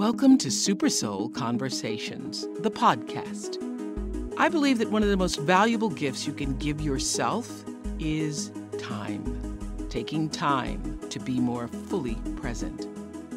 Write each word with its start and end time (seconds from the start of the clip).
Welcome 0.00 0.38
to 0.38 0.50
Super 0.50 0.88
Soul 0.88 1.28
Conversations, 1.28 2.48
the 2.60 2.70
podcast. 2.70 3.58
I 4.38 4.48
believe 4.48 4.78
that 4.78 4.90
one 4.90 5.02
of 5.02 5.10
the 5.10 5.16
most 5.18 5.38
valuable 5.40 5.90
gifts 5.90 6.26
you 6.26 6.32
can 6.32 6.56
give 6.56 6.80
yourself 6.80 7.46
is 7.98 8.50
time. 8.78 9.58
Taking 9.90 10.30
time 10.30 10.98
to 11.10 11.18
be 11.20 11.38
more 11.38 11.68
fully 11.68 12.14
present. 12.36 12.88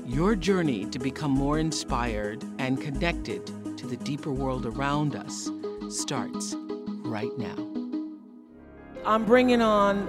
Your 0.06 0.36
journey 0.36 0.86
to 0.86 1.00
become 1.00 1.32
more 1.32 1.60
inspired 1.60 2.46
and 2.60 2.80
connected 2.80 3.46
to 3.78 3.86
the 3.86 3.98
deeper 3.98 4.32
world 4.32 4.66
around 4.66 5.18
us 5.18 5.52
starts 5.90 6.56
right 7.04 7.38
now. 7.38 7.58
I'm 9.06 9.26
bringing 9.26 9.62
on 9.62 10.08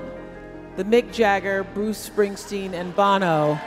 the 0.76 0.84
Mick 0.84 1.12
Jagger, 1.12 1.64
Bruce 1.74 2.08
Springsteen, 2.08 2.74
and 2.74 2.94
Bono. 2.94 3.58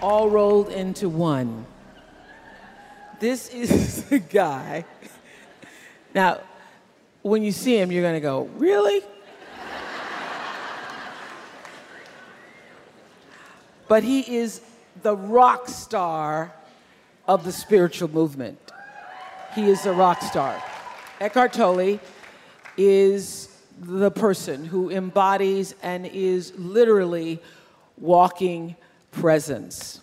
All 0.00 0.30
rolled 0.30 0.70
into 0.70 1.08
one. 1.08 1.66
This 3.18 3.48
is 3.50 4.04
the 4.08 4.18
guy. 4.18 4.84
Now, 6.14 6.40
when 7.22 7.42
you 7.42 7.52
see 7.52 7.78
him, 7.78 7.92
you're 7.92 8.02
going 8.02 8.14
to 8.14 8.20
go, 8.20 8.44
Really? 8.56 9.02
but 13.88 14.04
he 14.04 14.36
is 14.36 14.60
the 15.02 15.16
rock 15.16 15.68
star 15.68 16.52
of 17.26 17.44
the 17.44 17.50
spiritual 17.52 18.08
movement. 18.08 18.58
He 19.54 19.68
is 19.68 19.84
a 19.84 19.92
rock 19.92 20.22
star. 20.22 20.62
Eckhart 21.20 21.52
Tolle 21.52 21.98
is 22.76 23.48
the 23.80 24.10
person 24.10 24.64
who 24.64 24.90
embodies 24.90 25.74
and 25.82 26.06
is 26.06 26.52
literally 26.56 27.42
walking 27.98 28.76
presence. 29.10 30.00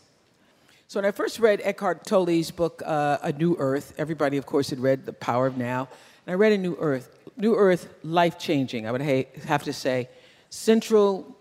So 0.88 1.00
when 1.00 1.05
I 1.05 1.11
first 1.11 1.39
read 1.39 1.61
Eckhart 1.63 2.05
Tolle's 2.05 2.52
book, 2.52 2.81
uh, 2.86 3.17
A 3.22 3.31
New 3.33 3.55
Earth, 3.59 3.94
everybody, 3.97 4.38
of 4.38 4.45
course, 4.45 4.69
had 4.69 4.80
read 4.80 5.05
The 5.05 5.14
Power 5.14 5.47
of 5.47 5.58
Now, 5.58 5.89
and 6.25 6.31
I 6.31 6.36
read 6.36 6.53
A 6.53 6.58
New 6.58 6.77
Earth. 6.80 7.09
New 7.36 7.55
Earth, 7.55 7.93
life 8.04 8.39
changing, 8.39 8.87
I 8.87 8.92
would 8.92 9.02
ha- 9.02 9.27
have 9.45 9.64
to 9.64 9.73
say. 9.73 10.09
Central 10.49 11.36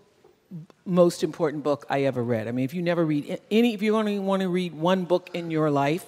most 0.85 1.23
important 1.23 1.63
book 1.63 1.85
I 1.89 2.03
ever 2.03 2.23
read. 2.23 2.47
I 2.47 2.51
mean, 2.51 2.65
if 2.65 2.73
you 2.73 2.81
never 2.81 3.05
read 3.05 3.39
any, 3.51 3.73
if 3.73 3.81
you 3.81 3.95
only 3.95 4.19
want 4.19 4.41
to 4.41 4.49
read 4.49 4.73
one 4.73 5.03
book 5.05 5.29
in 5.33 5.51
your 5.51 5.69
life, 5.69 6.05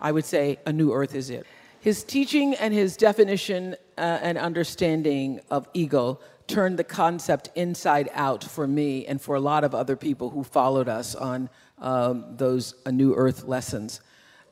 I 0.00 0.12
would 0.12 0.24
say 0.24 0.58
A 0.66 0.72
New 0.72 0.92
Earth 0.92 1.14
is 1.14 1.30
it. 1.30 1.46
His 1.80 2.04
teaching 2.04 2.54
and 2.54 2.72
his 2.72 2.96
definition 2.96 3.76
uh, 3.98 4.00
and 4.22 4.38
understanding 4.38 5.40
of 5.50 5.68
ego 5.74 6.20
turned 6.52 6.78
the 6.78 6.84
concept 6.84 7.48
inside 7.54 8.10
out 8.12 8.44
for 8.44 8.66
me 8.66 9.06
and 9.06 9.20
for 9.20 9.36
a 9.36 9.40
lot 9.40 9.64
of 9.64 9.74
other 9.74 9.96
people 9.96 10.28
who 10.28 10.44
followed 10.44 10.86
us 10.86 11.14
on 11.14 11.48
um, 11.78 12.26
those 12.36 12.74
A 12.84 12.92
New 12.92 13.14
Earth 13.14 13.44
lessons. 13.44 14.02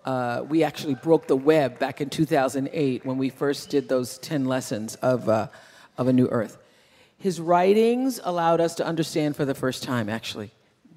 Uh, 0.06 0.42
we 0.48 0.64
actually 0.64 0.94
broke 0.94 1.26
the 1.26 1.36
web 1.36 1.78
back 1.78 2.00
in 2.00 2.08
2008 2.08 3.04
when 3.04 3.18
we 3.18 3.28
first 3.28 3.68
did 3.68 3.86
those 3.88 4.16
10 4.18 4.46
lessons 4.46 4.94
of, 4.96 5.28
uh, 5.28 5.48
of 5.98 6.08
A 6.08 6.12
New 6.12 6.26
Earth. 6.28 6.56
His 7.18 7.38
writings 7.38 8.18
allowed 8.24 8.62
us 8.62 8.74
to 8.76 8.86
understand 8.86 9.36
for 9.36 9.44
the 9.44 9.54
first 9.54 9.82
time, 9.82 10.08
actually. 10.08 10.52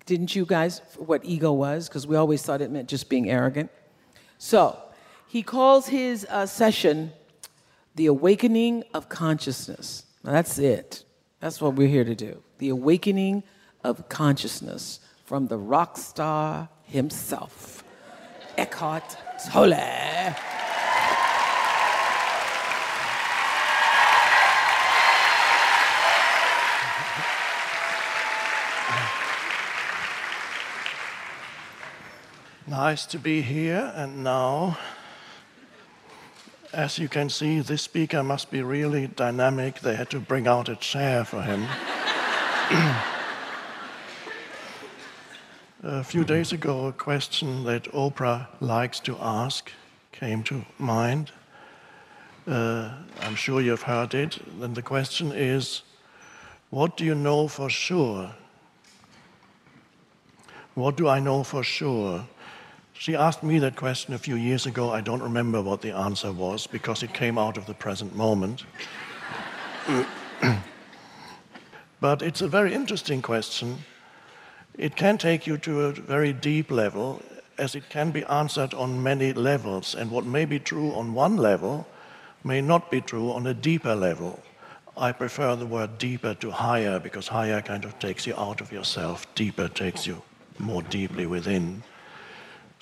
Didn't 0.06 0.34
you 0.38 0.46
guys, 0.46 0.82
what 0.96 1.26
ego 1.26 1.52
was? 1.52 1.90
Because 1.90 2.08
we 2.08 2.16
always 2.16 2.42
thought 2.42 2.62
it 2.62 2.72
meant 2.72 2.88
just 2.88 3.10
being 3.10 3.30
arrogant. 3.30 3.70
So, 4.38 4.80
he 5.28 5.44
calls 5.44 5.88
his 5.88 6.26
uh, 6.30 6.46
session 6.46 7.12
The 7.96 8.06
Awakening 8.06 8.86
of 8.94 9.10
Consciousness. 9.10 10.06
That's 10.24 10.58
it. 10.58 11.04
That's 11.42 11.60
what 11.62 11.76
we're 11.76 11.90
here 11.90 12.06
to 12.06 12.16
do. 12.16 12.42
The 12.60 12.70
Awakening 12.70 13.44
of 13.84 14.08
Consciousness 14.08 15.02
from 15.26 15.48
the 15.48 15.58
rock 15.58 15.98
star 15.98 16.70
himself, 16.84 17.84
Eckhart 18.58 19.18
Tolle. 19.50 20.34
Nice 32.66 33.06
to 33.08 33.20
be 33.20 33.42
here, 33.42 33.92
and 33.94 34.24
now, 34.24 34.78
as 36.74 36.98
you 36.98 37.08
can 37.08 37.30
see, 37.30 37.60
this 37.60 37.84
speaker 37.84 38.24
must 38.24 38.50
be 38.50 38.64
really 38.64 39.08
dynamic. 39.08 39.80
They 39.82 39.96
had 39.96 40.10
to 40.10 40.20
bring 40.20 40.48
out 40.48 40.70
a 40.70 40.76
chair 40.76 41.24
for 41.24 41.42
him. 41.44 41.62
a 45.84 46.04
few 46.04 46.24
days 46.24 46.52
ago, 46.52 46.88
a 46.88 46.92
question 46.92 47.64
that 47.66 47.84
Oprah 47.94 48.48
likes 48.60 49.00
to 49.02 49.16
ask 49.20 49.72
came 50.12 50.42
to 50.44 50.66
mind. 50.80 51.32
Uh, 52.48 52.92
I'm 53.22 53.36
sure 53.36 53.62
you've 53.62 53.84
heard 53.84 54.16
it. 54.16 54.40
And 54.60 54.76
the 54.76 54.82
question 54.82 55.32
is 55.32 55.84
What 56.72 56.98
do 56.98 57.06
you 57.06 57.14
know 57.14 57.48
for 57.48 57.70
sure? 57.70 58.34
What 60.74 60.98
do 60.98 61.08
I 61.08 61.20
know 61.20 61.44
for 61.44 61.64
sure? 61.64 62.26
She 62.94 63.16
asked 63.16 63.44
me 63.44 63.60
that 63.60 63.76
question 63.76 64.14
a 64.14 64.20
few 64.20 64.36
years 64.36 64.66
ago. 64.66 64.92
I 64.92 65.02
don't 65.02 65.22
remember 65.22 65.62
what 65.62 65.82
the 65.82 65.92
answer 65.92 66.32
was 66.32 66.68
because 66.68 67.04
it 67.04 67.14
came 67.14 67.38
out 67.38 67.58
of 67.58 67.66
the 67.66 67.74
present 67.74 68.16
moment. 68.16 68.64
but 72.00 72.22
it's 72.22 72.42
a 72.42 72.48
very 72.48 72.74
interesting 72.74 73.22
question. 73.22 73.80
It 74.78 74.96
can 74.96 75.18
take 75.18 75.46
you 75.46 75.58
to 75.60 75.82
a 75.82 75.92
very 75.92 76.34
deep 76.34 76.72
level, 76.72 77.22
as 77.58 77.76
it 77.76 77.90
can 77.90 78.12
be 78.12 78.24
answered 78.26 78.74
on 78.74 79.04
many 79.04 79.34
levels. 79.34 79.96
And 79.96 80.10
what 80.12 80.26
may 80.26 80.46
be 80.46 80.60
true 80.60 80.92
on 80.94 81.14
one 81.14 81.38
level 81.38 81.88
may 82.44 82.62
not 82.62 82.92
be 82.92 83.02
true 83.02 83.32
on 83.32 83.48
a 83.48 83.54
deeper 83.54 83.96
level. 83.96 84.42
I 84.96 85.12
prefer 85.12 85.56
the 85.56 85.66
word 85.66 85.98
deeper 85.98 86.36
to 86.36 86.52
higher 86.52 87.00
because 87.00 87.28
higher 87.28 87.62
kind 87.62 87.86
of 87.86 87.98
takes 87.98 88.28
you 88.28 88.36
out 88.36 88.62
of 88.62 88.72
yourself, 88.72 89.26
deeper 89.34 89.68
takes 89.68 90.06
you 90.06 90.22
more 90.60 90.84
deeply 90.84 91.26
within. 91.26 91.84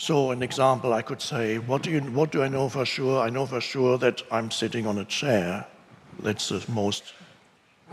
So, 0.02 0.32
an 0.32 0.42
example, 0.42 0.94
I 0.94 1.04
could 1.04 1.22
say, 1.22 1.60
what 1.60 1.84
do, 1.84 1.92
you, 1.92 2.02
what 2.02 2.32
do 2.32 2.42
I 2.42 2.48
know 2.48 2.70
for 2.70 2.88
sure? 2.88 3.22
I 3.22 3.30
know 3.30 3.46
for 3.46 3.62
sure 3.62 4.00
that 4.00 4.24
I'm 4.32 4.50
sitting 4.50 4.88
on 4.88 4.98
a 4.98 5.06
chair. 5.06 5.68
That's 6.24 6.50
the 6.50 6.66
most 6.72 7.14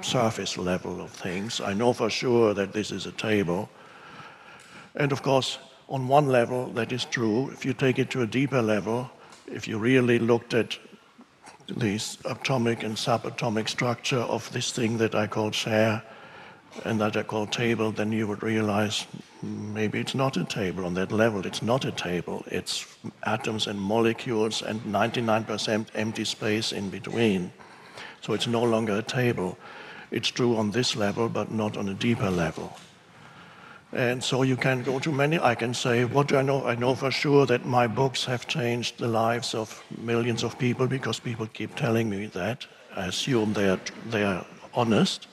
surface 0.01 0.57
level 0.57 1.03
of 1.03 1.11
things. 1.11 1.61
I 1.61 1.75
know 1.75 1.93
for 1.93 2.09
sure 2.09 2.55
that 2.55 2.73
this 2.73 2.93
is 2.93 3.05
a 3.05 3.13
table. 3.13 3.69
And 4.95 5.13
of 5.13 5.21
course, 5.21 5.59
on 5.91 6.09
one 6.09 6.29
level, 6.29 6.71
that 6.71 6.93
is 6.93 7.05
true. 7.05 7.51
If 7.51 7.67
you 7.67 7.75
take 7.75 7.99
it 7.99 8.09
to 8.13 8.23
a 8.23 8.27
deeper 8.27 8.63
level, 8.63 9.11
if 9.47 9.69
you 9.69 9.77
really 9.77 10.19
looked 10.19 10.55
at 10.55 10.79
this 11.67 12.17
atomic 12.25 12.85
and 12.85 12.97
subatomic 12.97 13.69
structure 13.69 14.25
of 14.33 14.51
this 14.55 14.73
thing 14.73 14.97
that 14.97 15.15
I 15.15 15.27
call 15.27 15.51
chair 15.51 16.03
and 16.85 17.01
that 17.01 17.27
call 17.27 17.47
table, 17.47 17.91
then 17.91 18.13
you 18.13 18.27
would 18.27 18.43
realize 18.43 19.07
maybe 19.43 20.01
it's 20.01 20.15
not 20.15 20.37
a 20.37 20.45
table 20.45 20.85
on 20.85 20.95
that 20.95 21.13
level. 21.13 21.47
It's 21.47 21.63
not 21.63 21.85
a 21.85 21.93
table. 21.93 22.45
It's 22.47 22.87
atoms 23.25 23.67
and 23.67 23.81
molecules 23.81 24.63
and 24.63 24.81
99% 24.83 25.87
empty 25.95 26.25
space 26.25 26.73
in 26.73 26.91
between. 26.91 27.53
So 28.21 28.33
it's 28.33 28.47
no 28.47 28.63
longer 28.63 28.99
a 28.99 29.03
table. 29.03 29.59
It's 30.11 30.29
true 30.29 30.57
on 30.57 30.71
this 30.71 30.97
level, 30.97 31.29
but 31.29 31.51
not 31.51 31.77
on 31.77 31.89
a 31.89 31.95
deeper 31.95 32.31
level. 32.31 32.77
And 33.93 34.23
so 34.23 34.43
you 34.43 34.57
can 34.57 34.83
go 34.83 34.99
to 34.99 35.11
many. 35.11 35.39
I 35.39 35.55
can 35.55 35.73
say, 35.73 36.05
what 36.05 36.29
do 36.29 36.37
I 36.37 36.43
know? 36.43 36.67
I 36.67 36.75
know 36.75 36.95
for 36.95 37.11
sure 37.11 37.47
that 37.47 37.65
my 37.65 37.87
books 37.87 38.25
have 38.27 38.47
changed 38.47 38.99
the 38.99 39.09
lives 39.09 39.55
of 39.55 39.83
millions 39.97 40.43
of 40.43 40.59
people 40.59 40.87
because 40.87 41.19
people 41.19 41.47
keep 41.47 41.75
telling 41.75 42.11
me 42.11 42.27
that. 42.27 42.67
I 42.95 43.07
assume 43.07 43.55
they're, 43.55 43.81
they're 44.07 44.45
honest. 44.75 45.27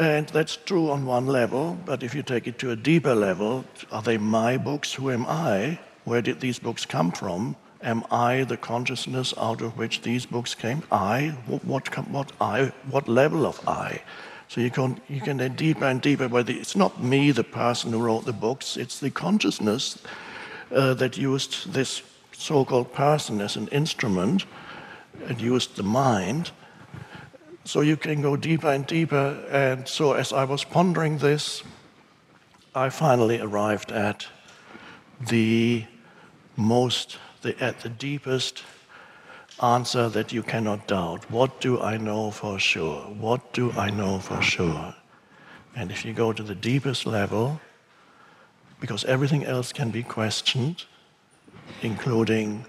And 0.00 0.30
that's 0.30 0.56
true 0.56 0.88
on 0.90 1.04
one 1.04 1.26
level, 1.26 1.76
but 1.84 2.02
if 2.02 2.14
you 2.14 2.22
take 2.22 2.46
it 2.46 2.58
to 2.60 2.70
a 2.70 2.76
deeper 2.76 3.14
level, 3.14 3.66
are 3.92 4.00
they 4.00 4.16
my 4.16 4.56
books? 4.56 4.94
Who 4.94 5.10
am 5.10 5.26
I? 5.28 5.78
Where 6.04 6.22
did 6.22 6.40
these 6.40 6.58
books 6.58 6.86
come 6.86 7.12
from? 7.12 7.54
Am 7.82 8.04
I 8.10 8.44
the 8.44 8.56
consciousness 8.56 9.34
out 9.36 9.60
of 9.60 9.76
which 9.76 10.00
these 10.00 10.24
books 10.24 10.54
came? 10.54 10.84
I? 10.90 11.36
What, 11.46 11.66
what, 11.66 12.08
what 12.08 12.32
I? 12.40 12.72
What 12.88 13.08
level 13.08 13.44
of 13.44 13.60
I? 13.68 14.00
So 14.48 14.62
you 14.62 14.70
can, 14.70 15.02
you 15.10 15.20
can 15.20 15.36
get 15.36 15.56
deeper 15.56 15.84
and 15.84 16.00
deeper. 16.00 16.28
Whether 16.28 16.54
it's 16.54 16.74
not 16.74 17.02
me, 17.02 17.30
the 17.30 17.44
person 17.44 17.92
who 17.92 17.98
wrote 17.98 18.24
the 18.24 18.32
books, 18.32 18.78
it's 18.78 19.00
the 19.00 19.10
consciousness 19.10 19.98
uh, 20.74 20.94
that 20.94 21.18
used 21.18 21.74
this 21.74 22.00
so-called 22.32 22.94
person 22.94 23.42
as 23.42 23.54
an 23.54 23.68
instrument 23.68 24.46
and 25.26 25.38
used 25.42 25.76
the 25.76 25.82
mind. 25.82 26.52
So 27.64 27.82
you 27.82 27.96
can 27.96 28.22
go 28.22 28.36
deeper 28.36 28.68
and 28.68 28.86
deeper. 28.86 29.44
And 29.50 29.86
so 29.86 30.12
as 30.12 30.32
I 30.32 30.44
was 30.44 30.64
pondering 30.64 31.18
this, 31.18 31.62
I 32.74 32.88
finally 32.88 33.40
arrived 33.40 33.92
at 33.92 34.26
the 35.28 35.84
most, 36.56 37.18
the, 37.42 37.60
at 37.62 37.80
the 37.80 37.88
deepest 37.88 38.62
answer 39.62 40.08
that 40.08 40.32
you 40.32 40.42
cannot 40.42 40.86
doubt. 40.86 41.30
What 41.30 41.60
do 41.60 41.80
I 41.80 41.96
know 41.96 42.30
for 42.30 42.58
sure? 42.58 43.02
What 43.02 43.52
do 43.52 43.72
I 43.72 43.90
know 43.90 44.18
for 44.18 44.40
sure? 44.40 44.94
And 45.76 45.90
if 45.90 46.04
you 46.04 46.12
go 46.12 46.32
to 46.32 46.42
the 46.42 46.54
deepest 46.54 47.06
level, 47.06 47.60
because 48.80 49.04
everything 49.04 49.44
else 49.44 49.72
can 49.72 49.90
be 49.90 50.02
questioned, 50.02 50.84
including 51.82 52.64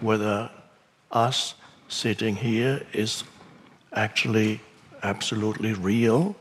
whether 0.00 0.50
us 1.10 1.54
sitting 1.88 2.36
here 2.36 2.82
is 2.92 3.24
actually 3.92 4.60
absolutely 5.02 5.72
real. 5.72 6.36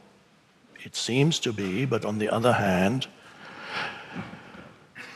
It 0.84 0.96
seems 0.96 1.40
to 1.40 1.54
be, 1.54 1.86
but 1.86 2.06
on 2.06 2.20
the 2.20 2.30
other 2.30 2.54
hand, 2.54 3.08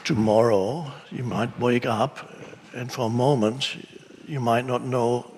tomorrow 0.04 0.92
you 1.12 1.24
might 1.24 1.60
wake 1.60 1.86
up 1.86 2.30
and 2.74 2.92
for 2.92 3.07
a 3.07 3.10
moment 3.10 3.78
you 4.28 4.39
might 4.39 4.66
not 4.66 4.83
know 4.83 5.31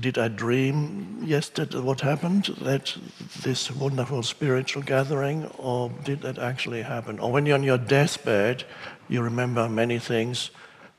did 0.00 0.18
I 0.18 0.28
dream 0.28 1.22
yesterday 1.22 1.78
what 1.78 2.00
happened, 2.00 2.46
that 2.62 2.96
this 3.42 3.70
wonderful 3.70 4.22
spiritual 4.22 4.82
gathering, 4.82 5.46
or 5.58 5.90
did 6.02 6.22
that 6.22 6.38
actually 6.38 6.82
happen? 6.82 7.18
Or 7.18 7.30
when 7.30 7.46
you're 7.46 7.56
on 7.56 7.62
your 7.62 7.78
deathbed, 7.78 8.64
you 9.08 9.22
remember 9.22 9.68
many 9.68 9.98
things, 9.98 10.50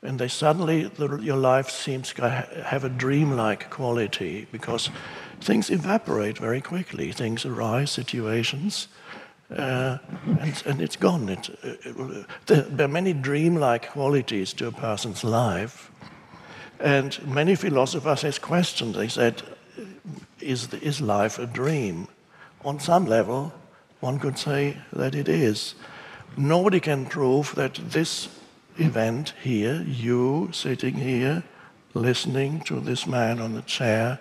and 0.04 0.18
they 0.18 0.28
suddenly, 0.28 0.84
the, 0.84 1.16
your 1.16 1.36
life 1.36 1.70
seems 1.70 2.12
to 2.14 2.28
have 2.64 2.84
a 2.84 2.88
dreamlike 2.88 3.70
quality 3.70 4.46
because 4.52 4.90
things 5.40 5.70
evaporate 5.70 6.38
very 6.38 6.60
quickly. 6.60 7.10
Things 7.10 7.44
arise, 7.44 7.90
situations, 7.90 8.88
uh, 9.50 9.98
and, 10.40 10.62
and, 10.66 10.80
it's 10.80 10.96
gone. 10.96 11.28
It, 11.28 11.50
it, 11.62 12.36
there 12.46 12.84
are 12.86 12.88
many 12.88 13.12
dreamlike 13.12 13.90
qualities 13.90 14.52
to 14.54 14.68
a 14.68 14.72
person's 14.72 15.24
life 15.24 15.90
and 16.80 17.26
many 17.26 17.54
philosophers 17.54 18.22
have 18.22 18.42
questioned, 18.42 18.94
they 18.94 19.08
said, 19.08 19.42
is, 20.40 20.72
is 20.74 21.00
life 21.00 21.38
a 21.38 21.46
dream? 21.46 22.08
On 22.64 22.78
some 22.78 23.06
level, 23.06 23.52
one 24.00 24.18
could 24.18 24.38
say 24.38 24.76
that 24.92 25.14
it 25.14 25.28
is. 25.28 25.74
Nobody 26.36 26.80
can 26.80 27.06
prove 27.06 27.54
that 27.54 27.74
this 27.74 28.28
event 28.78 29.34
here, 29.42 29.84
you 29.86 30.50
sitting 30.52 30.94
here, 30.94 31.42
listening 31.94 32.60
to 32.62 32.80
this 32.80 33.06
man 33.06 33.40
on 33.40 33.54
the 33.54 33.62
chair, 33.62 34.20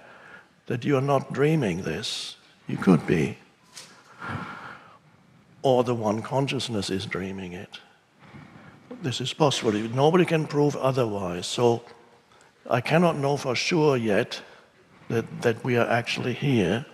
that 0.68 0.86
you 0.86 0.98
are 0.98 1.02
not 1.02 1.34
dreaming 1.34 1.82
this. 1.82 2.38
You 2.68 2.78
could 2.78 3.06
be. 3.06 3.38
Or 5.62 5.84
the 5.84 5.96
one 5.96 6.22
consciousness 6.22 6.90
is 6.90 7.06
dreaming 7.06 7.54
it. 7.54 7.80
This 9.02 9.20
is 9.20 9.34
possible. 9.34 9.74
Nobody 9.74 10.26
can 10.26 10.46
prove 10.48 10.76
otherwise. 10.76 11.46
So 11.46 11.84
I 12.70 12.80
cannot 12.80 13.18
know 13.18 13.38
for 13.38 13.56
sure 13.56 13.98
yet 13.98 14.42
that, 15.10 15.42
that 15.42 15.64
we 15.64 15.78
are 15.78 15.88
actually 15.88 16.34
here. 16.34 16.86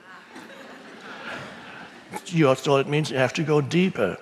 You 2.25 2.55
so 2.55 2.77
it 2.77 2.87
means 2.87 3.11
you 3.11 3.17
have 3.17 3.33
to 3.33 3.43
go 3.43 3.61
deeper. 3.61 4.17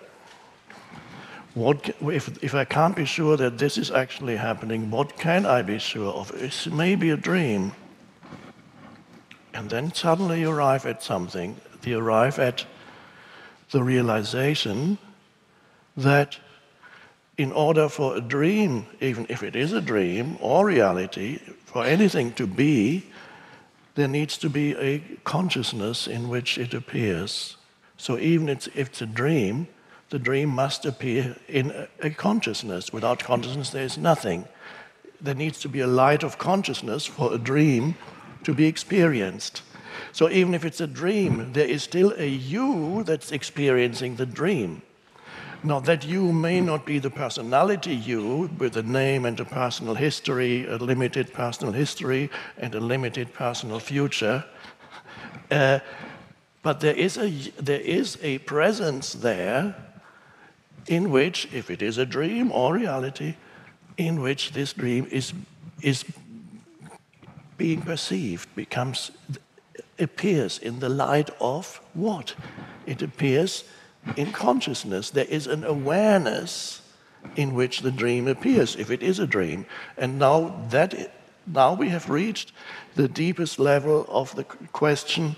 What, 1.57 1.89
if, 2.01 2.43
if 2.43 2.53
I 2.53 2.65
can't 2.65 2.95
be 2.95 3.05
sure 3.05 3.35
that 3.35 3.57
this 3.57 3.79
is 3.79 3.89
actually 3.89 4.35
happening, 4.35 4.91
what 4.91 5.17
can 5.17 5.43
I 5.47 5.63
be 5.63 5.79
sure 5.79 6.13
of? 6.13 6.29
It's 6.35 6.67
maybe 6.67 7.09
a 7.09 7.17
dream. 7.17 7.71
And 9.55 9.67
then 9.67 9.91
suddenly 9.91 10.41
you 10.41 10.51
arrive 10.51 10.85
at 10.85 11.01
something. 11.01 11.59
You 11.83 11.97
arrive 11.97 12.37
at 12.37 12.65
the 13.71 13.81
realization 13.81 14.99
that 15.95 16.37
in 17.39 17.51
order 17.51 17.89
for 17.89 18.15
a 18.15 18.21
dream, 18.21 18.85
even 19.01 19.25
if 19.27 19.41
it 19.41 19.55
is 19.55 19.73
a 19.73 19.81
dream 19.81 20.37
or 20.39 20.67
reality, 20.67 21.39
for 21.65 21.83
anything 21.83 22.33
to 22.33 22.45
be, 22.45 23.07
there 23.95 24.07
needs 24.07 24.37
to 24.37 24.49
be 24.51 24.75
a 24.75 24.99
consciousness 25.23 26.05
in 26.05 26.29
which 26.29 26.59
it 26.59 26.75
appears. 26.75 27.57
So 27.97 28.19
even 28.19 28.47
if 28.47 28.67
it's 28.77 29.01
a 29.01 29.07
dream, 29.07 29.67
the 30.09 30.19
dream 30.19 30.49
must 30.49 30.85
appear 30.85 31.35
in 31.47 31.87
a 32.01 32.09
consciousness. 32.09 32.93
Without 32.93 33.19
consciousness, 33.19 33.71
there 33.71 33.83
is 33.83 33.97
nothing. 33.97 34.47
There 35.19 35.35
needs 35.35 35.59
to 35.61 35.69
be 35.69 35.81
a 35.81 35.87
light 35.87 36.23
of 36.23 36.37
consciousness 36.37 37.05
for 37.05 37.33
a 37.33 37.37
dream 37.37 37.95
to 38.43 38.53
be 38.53 38.65
experienced. 38.65 39.63
So 40.13 40.29
even 40.29 40.53
if 40.53 40.63
it's 40.63 40.79
a 40.79 40.87
dream, 40.87 41.51
there 41.53 41.67
is 41.67 41.83
still 41.83 42.13
a 42.17 42.27
you 42.27 43.03
that's 43.03 43.31
experiencing 43.31 44.15
the 44.15 44.25
dream. 44.25 44.81
Now, 45.63 45.79
that 45.81 46.05
you 46.05 46.31
may 46.31 46.61
not 46.61 46.85
be 46.85 46.99
the 46.99 47.09
personality 47.09 47.95
you 47.95 48.49
with 48.59 48.77
a 48.77 48.83
name 48.83 49.25
and 49.25 49.39
a 49.39 49.45
personal 49.45 49.95
history, 49.95 50.67
a 50.67 50.77
limited 50.77 51.33
personal 51.33 51.73
history, 51.73 52.29
and 52.57 52.75
a 52.75 52.79
limited 52.79 53.33
personal 53.33 53.79
future, 53.79 54.45
uh, 55.49 55.79
but 56.61 56.79
there 56.79 56.95
is, 56.95 57.17
a, 57.17 57.29
there 57.59 57.79
is 57.79 58.17
a 58.21 58.37
presence 58.39 59.13
there 59.13 59.75
in 60.87 61.11
which, 61.11 61.47
if 61.53 61.69
it 61.69 61.81
is 61.81 61.97
a 61.97 62.05
dream 62.05 62.51
or 62.51 62.73
reality, 62.73 63.35
in 63.97 64.21
which 64.21 64.51
this 64.51 64.73
dream 64.73 65.07
is, 65.11 65.33
is 65.81 66.05
being 67.57 67.81
perceived, 67.81 68.53
becomes, 68.55 69.11
appears 69.99 70.59
in 70.59 70.79
the 70.79 70.89
light 70.89 71.29
of 71.39 71.81
what? 71.93 72.35
It 72.85 73.01
appears 73.01 73.63
in 74.15 74.31
consciousness, 74.31 75.09
there 75.09 75.25
is 75.25 75.47
an 75.47 75.63
awareness 75.63 76.81
in 77.35 77.53
which 77.53 77.81
the 77.81 77.91
dream 77.91 78.27
appears, 78.27 78.75
if 78.75 78.89
it 78.89 79.03
is 79.03 79.19
a 79.19 79.27
dream. 79.27 79.65
And 79.97 80.17
now 80.17 80.65
that 80.69 81.11
now 81.45 81.73
we 81.73 81.89
have 81.89 82.09
reached 82.09 82.51
the 82.95 83.07
deepest 83.07 83.59
level 83.59 84.05
of 84.09 84.35
the 84.35 84.43
question 84.43 85.35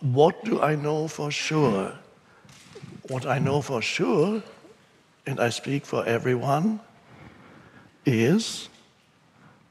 what 0.00 0.44
do 0.44 0.60
I 0.60 0.76
know 0.76 1.08
for 1.08 1.30
sure? 1.30 1.94
What 3.10 3.26
I 3.26 3.40
know 3.40 3.60
for 3.60 3.82
sure, 3.82 4.40
and 5.26 5.40
I 5.40 5.48
speak 5.48 5.84
for 5.84 6.06
everyone, 6.06 6.78
is 8.06 8.68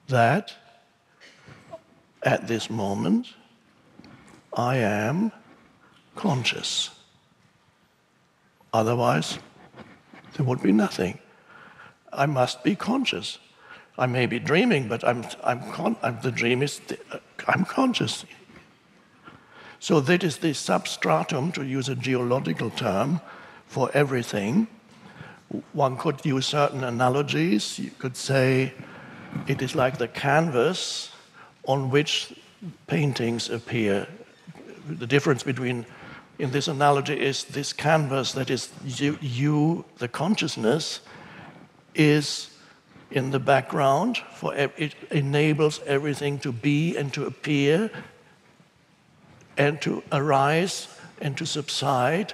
that 0.10 0.54
at 2.22 2.50
this 2.50 2.70
moment 2.70 3.28
I 4.52 4.76
am 4.80 5.32
conscious. 6.18 6.90
Otherwise, 8.74 9.40
there 10.36 10.46
would 10.46 10.62
be 10.62 10.74
nothing. 10.74 11.18
I 12.12 12.26
must 12.26 12.62
be 12.62 12.76
conscious. 12.76 13.40
I 13.98 14.06
may 14.06 14.26
be 14.26 14.40
dreaming, 14.40 14.90
but 14.90 15.02
I'm, 15.08 15.24
I'm, 15.46 15.62
con- 15.72 15.96
I'm 16.04 16.20
the 16.22 16.32
dream 16.34 16.62
is, 16.62 16.82
I'm 17.48 17.64
conscious. 17.64 18.26
So 19.80 20.00
that 20.02 20.24
is 20.24 20.38
the 20.38 20.54
substratum, 20.54 21.52
to 21.54 21.64
use 21.64 21.88
a 21.90 21.96
geological 21.96 22.70
term, 22.70 23.22
for 23.68 23.90
everything. 23.94 24.68
One 25.74 25.98
could 25.98 26.26
use 26.26 26.48
certain 26.48 26.84
analogies. 26.84 27.80
You 27.80 27.92
could 27.98 28.18
say 28.18 28.74
it 29.48 29.62
is 29.62 29.76
like 29.76 29.98
the 29.98 30.08
canvas 30.08 31.12
on 31.66 31.90
which 31.90 32.34
paintings 32.88 33.50
appear. 33.50 34.08
The 34.88 35.08
difference 35.08 35.44
between 35.44 35.86
in 36.40 36.52
this 36.52 36.68
analogy 36.68 37.20
is 37.20 37.44
this 37.46 37.74
canvas 37.74 38.32
that 38.34 38.50
is 38.50 38.70
you, 38.86 39.18
you, 39.22 39.86
the 39.98 40.08
consciousness, 40.08 41.02
is 41.96 42.50
in 43.12 43.32
the 43.32 43.40
background, 43.40 44.18
for 44.36 44.54
it 44.56 44.96
enables 45.12 45.82
everything 45.86 46.40
to 46.40 46.52
be 46.52 46.96
and 46.96 47.14
to 47.14 47.26
appear 47.26 47.90
and 49.60 49.80
to 49.82 50.02
arise 50.12 50.88
and 51.22 51.38
to 51.38 51.46
subside. 51.46 52.34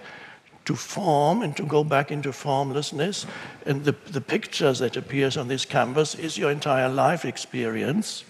to 0.65 0.75
form 0.75 1.41
and 1.43 1.55
to 1.55 1.63
go 1.63 1.83
back 1.83 2.11
into 2.11 2.33
formlessness. 2.33 3.25
And 3.65 3.85
the, 3.85 3.95
the 4.07 4.21
pictures 4.21 4.79
that 4.79 4.97
appears 4.97 5.37
on 5.37 5.47
this 5.47 5.65
canvas 5.65 6.15
is 6.15 6.37
your 6.37 6.51
entire 6.51 6.89
life 6.89 7.23
experience. 7.23 8.23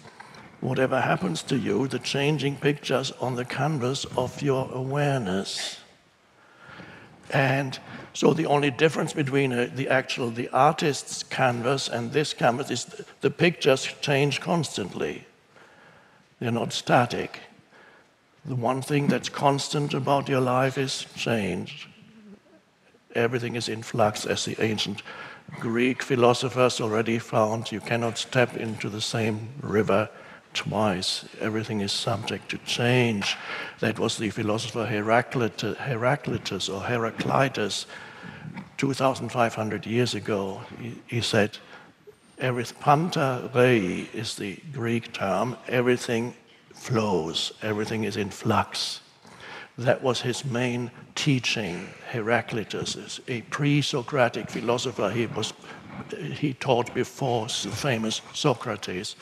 Whatever 0.61 1.01
happens 1.01 1.41
to 1.43 1.57
you, 1.57 1.87
the 1.87 1.99
changing 1.99 2.57
pictures 2.57 3.11
on 3.21 3.35
the 3.35 3.45
canvas 3.45 4.05
of 4.17 4.41
your 4.41 4.69
awareness. 4.73 5.79
And 7.31 7.79
so 8.13 8.33
the 8.33 8.45
only 8.45 8.71
difference 8.71 9.13
between 9.13 9.51
uh, 9.51 9.69
the 9.73 9.89
actual, 9.89 10.29
the 10.29 10.49
artist's 10.49 11.23
canvas 11.23 11.89
and 11.89 12.11
this 12.11 12.33
canvas 12.33 12.69
is 12.69 12.85
the 13.21 13.31
pictures 13.31 13.87
change 14.01 14.41
constantly. 14.41 15.25
They're 16.39 16.51
not 16.51 16.73
static. 16.73 17.39
The 18.47 18.55
one 18.55 18.83
thing 18.83 19.07
that's 19.07 19.29
constant 19.29 19.95
about 19.95 20.29
your 20.29 20.41
life 20.41 20.77
is 20.77 21.07
change. 21.15 21.89
Everything 23.15 23.55
is 23.55 23.67
in 23.67 23.81
flux, 23.81 24.25
as 24.25 24.45
the 24.45 24.55
ancient 24.61 25.01
Greek 25.59 26.03
philosophers 26.03 26.79
already 26.79 27.17
found. 27.17 27.71
You 27.71 27.79
cannot 27.79 28.19
step 28.19 28.55
into 28.55 28.87
the 28.89 29.01
same 29.01 29.49
river 29.61 30.09
twice. 30.53 31.25
Everything 31.41 31.81
is 31.81 31.91
subject 31.91 32.49
to 32.49 32.59
change. 32.59 33.35
That 33.79 33.97
was 33.97 34.17
the 34.17 34.29
philosopher 34.29 34.85
Heraclitus, 34.85 35.77
Heraclitus 35.79 36.69
or 36.69 36.81
Heraclitus 36.81 37.87
2,500 38.77 39.87
years 39.87 40.13
ago. 40.13 40.61
He, 40.79 40.95
he 41.07 41.21
said, 41.21 41.57
Panta 42.37 43.49
rei 43.55 44.07
is 44.13 44.35
the 44.35 44.59
Greek 44.71 45.13
term. 45.13 45.57
Everything 45.67 46.35
flows, 46.75 47.53
everything 47.61 48.03
is 48.03 48.17
in 48.17 48.29
flux. 48.29 49.01
That 49.77 50.01
was 50.01 50.21
his 50.21 50.45
main 50.45 50.91
teaching. 51.15 51.89
Heraclitus 52.11 52.95
is 52.95 53.19
a 53.27 53.41
pre 53.41 53.81
Socratic 53.81 54.49
philosopher. 54.49 55.09
He, 55.09 55.25
was, 55.25 55.53
he 56.19 56.53
taught 56.53 56.93
before 56.93 57.47
the 57.47 57.71
famous 57.71 58.21
Socrates. 58.33 59.15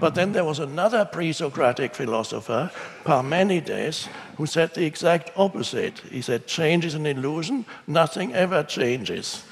But 0.00 0.14
then 0.14 0.32
there 0.32 0.44
was 0.44 0.60
another 0.60 1.04
pre 1.04 1.32
Socratic 1.32 1.94
philosopher, 1.94 2.70
Parmenides, 3.04 4.08
who 4.36 4.46
said 4.46 4.74
the 4.74 4.86
exact 4.86 5.30
opposite. 5.36 5.98
He 6.10 6.22
said, 6.22 6.46
Change 6.46 6.86
is 6.86 6.94
an 6.94 7.04
illusion, 7.04 7.66
nothing 7.86 8.34
ever 8.34 8.62
changes. 8.62 9.44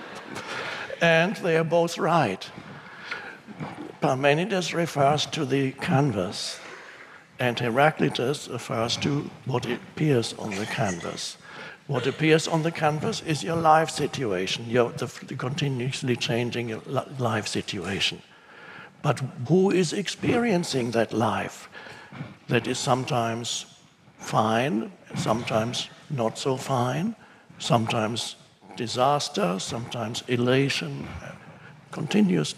and 1.00 1.36
they 1.36 1.56
are 1.56 1.64
both 1.64 1.96
right. 1.96 2.50
Parmenides 4.04 4.74
refers 4.74 5.24
to 5.24 5.46
the 5.46 5.72
canvas, 5.72 6.60
and 7.38 7.58
Heraclitus 7.58 8.48
refers 8.48 8.98
to 8.98 9.30
what 9.46 9.64
appears 9.64 10.34
on 10.34 10.50
the 10.50 10.66
canvas. 10.66 11.38
What 11.86 12.06
appears 12.06 12.46
on 12.46 12.64
the 12.64 12.70
canvas 12.70 13.22
is 13.22 13.42
your 13.42 13.56
life 13.56 13.88
situation, 13.88 14.68
your, 14.68 14.92
the, 14.92 15.06
the 15.26 15.36
continuously 15.36 16.16
changing 16.16 16.78
life 17.18 17.48
situation. 17.48 18.20
But 19.00 19.20
who 19.48 19.70
is 19.70 19.94
experiencing 19.94 20.90
that 20.90 21.14
life 21.14 21.70
that 22.48 22.66
is 22.66 22.78
sometimes 22.78 23.64
fine, 24.18 24.92
sometimes 25.16 25.88
not 26.10 26.36
so 26.36 26.58
fine, 26.58 27.16
sometimes 27.58 28.36
disaster, 28.76 29.58
sometimes 29.58 30.22
elation, 30.28 31.08
continuous, 31.94 32.52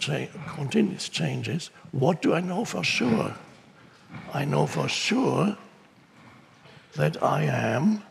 continuous 0.55 1.11
changes? 1.11 1.71
What 1.93 2.23
do 2.23 2.33
I 2.33 2.40
know 2.40 2.64
for 2.64 2.83
sure? 2.83 3.35
I 4.33 4.47
know 4.47 4.66
for 4.66 4.88
sure 4.88 5.59
that 6.95 7.23
I 7.23 7.43
am, 7.43 8.02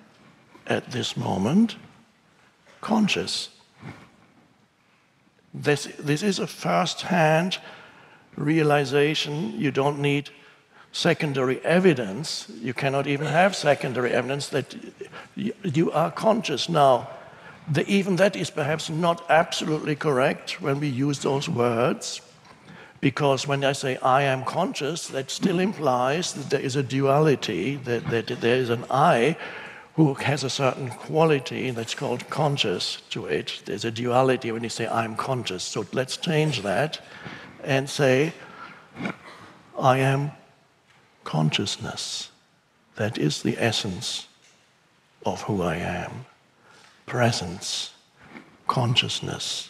at 0.68 0.92
this 0.92 1.18
moment, 1.18 1.78
conscious. 2.80 3.50
This, 5.52 5.86
this 5.98 6.22
is 6.22 6.38
a 6.38 6.46
first 6.46 7.02
hand 7.02 7.58
realization. 8.36 9.60
You 9.60 9.72
don't 9.72 9.98
need 10.00 10.30
secondary 10.92 11.60
evidence. 11.66 12.46
You 12.62 12.76
cannot 12.76 13.08
even 13.08 13.26
have 13.26 13.56
secondary 13.56 14.12
evidence 14.12 14.50
that 14.50 14.76
you 15.36 15.92
are 15.92 16.12
conscious. 16.12 16.70
Now, 16.70 17.10
the, 17.72 17.88
even 17.88 18.16
that 18.18 18.36
is 18.36 18.50
perhaps 18.50 18.90
not 18.90 19.26
absolutely 19.30 19.96
correct 19.96 20.62
when 20.62 20.80
we 20.80 20.88
use 20.88 21.20
those 21.20 21.50
words, 21.50 22.22
because 23.02 23.48
when 23.48 23.64
I 23.64 23.74
say 23.74 23.98
I 23.98 24.24
am 24.24 24.44
conscious, 24.44 25.08
that 25.10 25.30
still 25.30 25.60
implies 25.60 26.34
that 26.34 26.50
there 26.50 26.60
is 26.60 26.76
a 26.76 26.84
duality, 26.84 27.76
that, 27.78 28.10
that 28.10 28.28
there 28.28 28.58
is 28.58 28.70
an 28.70 28.86
I 28.90 29.38
who 29.96 30.14
has 30.16 30.44
a 30.44 30.50
certain 30.50 30.90
quality 30.90 31.72
that's 31.72 31.96
called 31.96 32.30
conscious 32.30 33.02
to 33.10 33.26
it. 33.28 33.62
There's 33.66 33.86
a 33.86 33.92
duality 33.92 34.52
when 34.52 34.64
you 34.64 34.70
say 34.70 34.88
I'm 34.88 35.16
conscious. 35.16 35.64
So 35.64 35.86
let's 35.94 36.18
change 36.18 36.64
that 36.64 37.00
and 37.64 37.90
say, 37.90 38.34
I 39.80 39.98
am 40.00 40.32
consciousness. 41.24 42.30
That 42.96 43.18
is 43.18 43.42
the 43.42 43.58
essence 43.58 44.28
of 45.26 45.42
who 45.44 45.62
I 45.62 45.78
am. 45.78 46.26
Presence, 47.06 47.94
consciousness. 48.68 49.70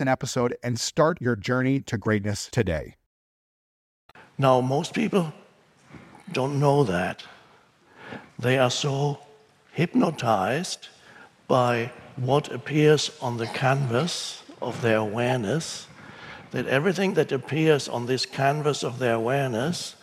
an 0.00 0.08
episode 0.08 0.56
and 0.62 0.78
start 0.78 1.20
your 1.20 1.36
journey 1.36 1.80
to 1.80 1.98
greatness 1.98 2.48
today. 2.50 2.96
Now, 4.38 4.60
most 4.60 4.94
people 4.94 5.32
don't 6.32 6.58
know 6.58 6.84
that. 6.84 7.22
They 8.38 8.58
are 8.58 8.70
so 8.70 9.18
hypnotized 9.72 10.88
by 11.46 11.92
what 12.16 12.50
appears 12.52 13.10
on 13.20 13.36
the 13.36 13.46
canvas 13.46 14.42
of 14.62 14.80
their 14.82 14.96
awareness 14.96 15.86
that 16.50 16.66
everything 16.66 17.14
that 17.14 17.32
appears 17.32 17.88
on 17.88 18.06
this 18.06 18.26
canvas 18.26 18.82
of 18.82 18.98
their 18.98 19.14
awareness 19.14 19.94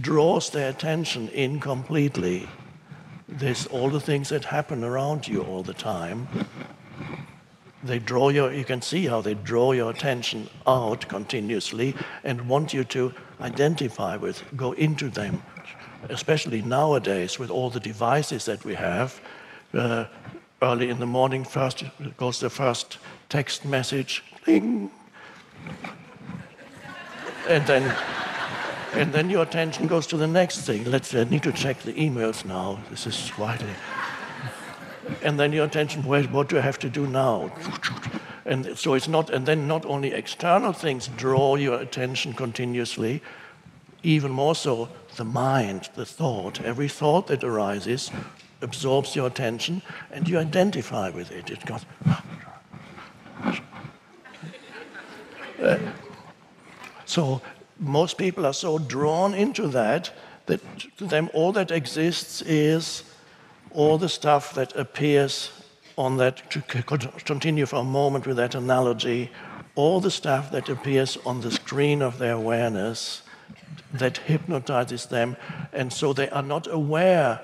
draws 0.00 0.50
their 0.50 0.68
attention 0.70 1.28
in 1.28 1.60
completely. 1.60 2.48
There's 3.28 3.66
all 3.66 3.88
the 3.88 4.00
things 4.00 4.28
that 4.28 4.44
happen 4.44 4.84
around 4.84 5.26
you 5.26 5.42
all 5.42 5.62
the 5.62 5.74
time 5.74 6.28
they 7.84 7.98
draw 7.98 8.30
your, 8.30 8.52
you 8.52 8.64
can 8.64 8.80
see 8.80 9.06
how 9.06 9.20
they 9.20 9.34
draw 9.34 9.72
your 9.72 9.90
attention 9.90 10.48
out 10.66 11.06
continuously 11.08 11.94
and 12.24 12.48
want 12.48 12.72
you 12.72 12.82
to 12.84 13.12
identify 13.40 14.16
with, 14.16 14.42
go 14.56 14.72
into 14.72 15.10
them. 15.10 15.42
Especially 16.08 16.62
nowadays 16.62 17.38
with 17.38 17.50
all 17.50 17.70
the 17.70 17.80
devices 17.80 18.46
that 18.46 18.64
we 18.64 18.74
have. 18.74 19.20
Uh, 19.72 20.06
early 20.62 20.88
in 20.88 20.98
the 20.98 21.06
morning, 21.06 21.44
first 21.44 21.84
goes 22.16 22.40
the 22.40 22.50
first 22.50 22.98
text 23.28 23.64
message, 23.64 24.22
ding. 24.44 24.90
And 27.48 27.66
then, 27.66 27.96
and 28.94 29.12
then 29.12 29.28
your 29.28 29.42
attention 29.42 29.86
goes 29.86 30.06
to 30.08 30.16
the 30.16 30.26
next 30.26 30.62
thing. 30.62 30.84
Let's 30.84 31.14
uh, 31.14 31.24
need 31.24 31.42
to 31.42 31.52
check 31.52 31.80
the 31.82 31.92
emails 31.92 32.44
now. 32.44 32.80
This 32.90 33.06
is 33.06 33.36
widely 33.38 33.74
and 35.22 35.38
then 35.38 35.52
your 35.52 35.64
attention, 35.64 36.02
what 36.02 36.48
do 36.48 36.58
I 36.58 36.60
have 36.60 36.78
to 36.80 36.88
do 36.88 37.06
now? 37.06 37.50
And 38.44 38.76
so 38.76 38.94
it's 38.94 39.08
not, 39.08 39.30
and 39.30 39.46
then 39.46 39.66
not 39.66 39.86
only 39.86 40.12
external 40.12 40.72
things 40.72 41.08
draw 41.08 41.56
your 41.56 41.80
attention 41.80 42.34
continuously, 42.34 43.22
even 44.02 44.30
more 44.30 44.54
so 44.54 44.90
the 45.16 45.24
mind, 45.24 45.88
the 45.94 46.04
thought. 46.04 46.60
Every 46.60 46.88
thought 46.88 47.26
that 47.28 47.42
arises 47.42 48.10
absorbs 48.60 49.16
your 49.16 49.26
attention 49.26 49.82
and 50.10 50.28
you 50.28 50.38
identify 50.38 51.10
with 51.10 51.30
it. 51.30 51.50
It 51.50 51.64
goes. 51.64 51.84
Uh, 55.62 55.78
so 57.04 57.40
most 57.78 58.18
people 58.18 58.44
are 58.46 58.54
so 58.54 58.78
drawn 58.78 59.34
into 59.34 59.68
that 59.68 60.10
that 60.46 60.60
to 60.98 61.06
them 61.06 61.30
all 61.32 61.52
that 61.52 61.70
exists 61.70 62.42
is 62.42 63.04
all 63.74 63.98
the 63.98 64.08
stuff 64.08 64.54
that 64.54 64.74
appears 64.76 65.50
on 65.96 66.16
that, 66.16 66.50
to 66.50 66.60
continue 67.24 67.66
for 67.66 67.76
a 67.76 67.84
moment 67.84 68.26
with 68.26 68.36
that 68.36 68.54
analogy, 68.54 69.30
all 69.74 70.00
the 70.00 70.10
stuff 70.10 70.50
that 70.50 70.68
appears 70.68 71.18
on 71.26 71.40
the 71.40 71.50
screen 71.50 72.00
of 72.02 72.18
their 72.18 72.32
awareness 72.32 73.22
that 73.92 74.18
hypnotizes 74.18 75.06
them, 75.06 75.36
and 75.72 75.92
so 75.92 76.12
they 76.12 76.28
are 76.30 76.42
not 76.42 76.66
aware 76.66 77.40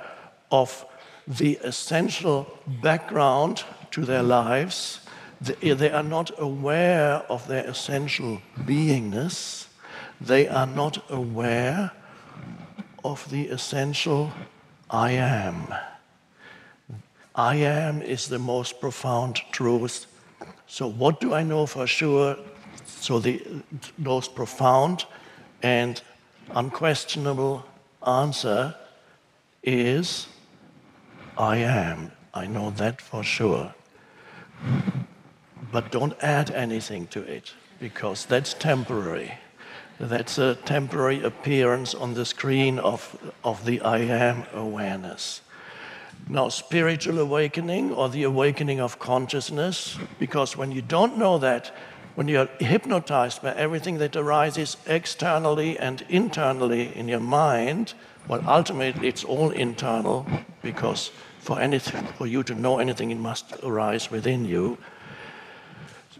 of 0.51 0.85
the 1.29 1.57
essential 1.63 2.59
background 2.83 3.63
to 3.91 4.05
their 4.05 4.23
lives. 4.23 5.01
They 5.41 5.91
are 5.91 6.03
not 6.03 6.31
aware 6.39 7.25
of 7.29 7.47
their 7.47 7.65
essential 7.67 8.43
beingness. 8.59 9.67
They 10.21 10.49
are 10.49 10.67
not 10.67 11.03
aware 11.09 11.93
of 13.05 13.31
the 13.31 13.47
essential 13.47 14.33
I 14.91 15.13
am. 15.13 15.73
I 17.35 17.57
am 17.57 18.03
is 18.03 18.29
the 18.29 18.39
most 18.39 18.81
profound 18.81 19.41
truth. 19.53 20.07
So, 20.67 20.87
what 20.89 21.21
do 21.21 21.35
I 21.35 21.43
know 21.43 21.67
for 21.67 21.87
sure? 21.87 22.37
So, 22.85 23.19
the 23.19 23.43
most 23.99 24.35
profound 24.35 25.05
and 25.63 26.01
unquestionable 26.55 27.65
answer 28.07 28.75
is 29.63 30.27
I 31.37 31.59
am. 31.59 32.13
I 32.35 32.47
know 32.47 32.71
that 32.71 33.01
for 33.01 33.23
sure. 33.23 33.75
But 35.73 35.93
don't 35.93 36.15
add 36.21 36.51
anything 36.51 37.07
to 37.09 37.23
it 37.23 37.53
because 37.79 38.27
that's 38.27 38.55
temporary. 38.55 39.35
That's 39.99 40.39
a 40.39 40.55
temporary 40.55 41.23
appearance 41.23 41.95
on 41.95 42.15
the 42.15 42.25
screen 42.25 42.79
of, 42.79 43.17
of 43.45 43.65
the 43.65 43.81
I 43.81 43.99
am 43.99 44.45
awareness. 44.53 45.43
Now, 46.31 46.49
spiritual 46.49 47.19
awakening 47.19 47.93
or 47.93 48.09
the 48.09 48.23
awakening 48.23 48.81
of 48.81 49.01
consciousness, 49.01 49.99
because 50.21 50.57
when 50.57 50.71
you 50.71 50.81
don't 50.81 51.19
know 51.19 51.39
that, 51.39 51.75
when 52.15 52.29
you're 52.29 52.49
hypnotized 52.61 53.43
by 53.43 53.53
everything 53.55 53.99
that 53.99 54.15
arises 54.15 54.77
externally 54.87 55.77
and 55.77 56.03
internally 56.09 56.97
in 56.97 57.09
your 57.09 57.19
mind, 57.19 57.95
well, 58.29 58.45
ultimately 58.47 59.09
it's 59.09 59.25
all 59.25 59.51
internal 59.51 60.25
because 60.63 61.11
for 61.41 61.61
anything, 61.61 62.07
for 62.17 62.29
you 62.29 62.45
to 62.45 62.55
know 62.55 62.79
anything, 62.79 63.11
it 63.11 63.19
must 63.19 63.53
arise 63.65 64.09
within 64.13 64.45
you. 64.45 64.79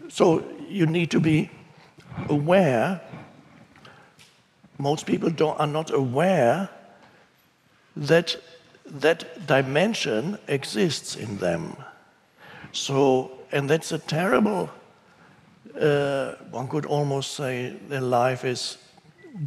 So 0.09 0.43
you 0.67 0.87
need 0.87 1.09
to 1.11 1.21
be 1.21 1.49
aware 2.27 2.99
most 4.77 5.05
people 5.05 5.31
are 5.59 5.67
not 5.67 5.91
aware 5.91 6.67
that 7.95 8.35
that 8.99 9.47
dimension 9.47 10.37
exists 10.47 11.15
in 11.15 11.37
them. 11.37 11.75
So, 12.71 13.31
and 13.51 13.69
that's 13.69 13.91
a 13.91 13.99
terrible, 13.99 14.69
uh, 15.79 16.33
one 16.51 16.67
could 16.67 16.85
almost 16.85 17.33
say 17.33 17.75
their 17.87 18.01
life 18.01 18.43
is 18.43 18.77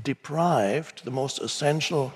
deprived, 0.03 1.05
the 1.05 1.11
most 1.11 1.41
essential 1.41 2.13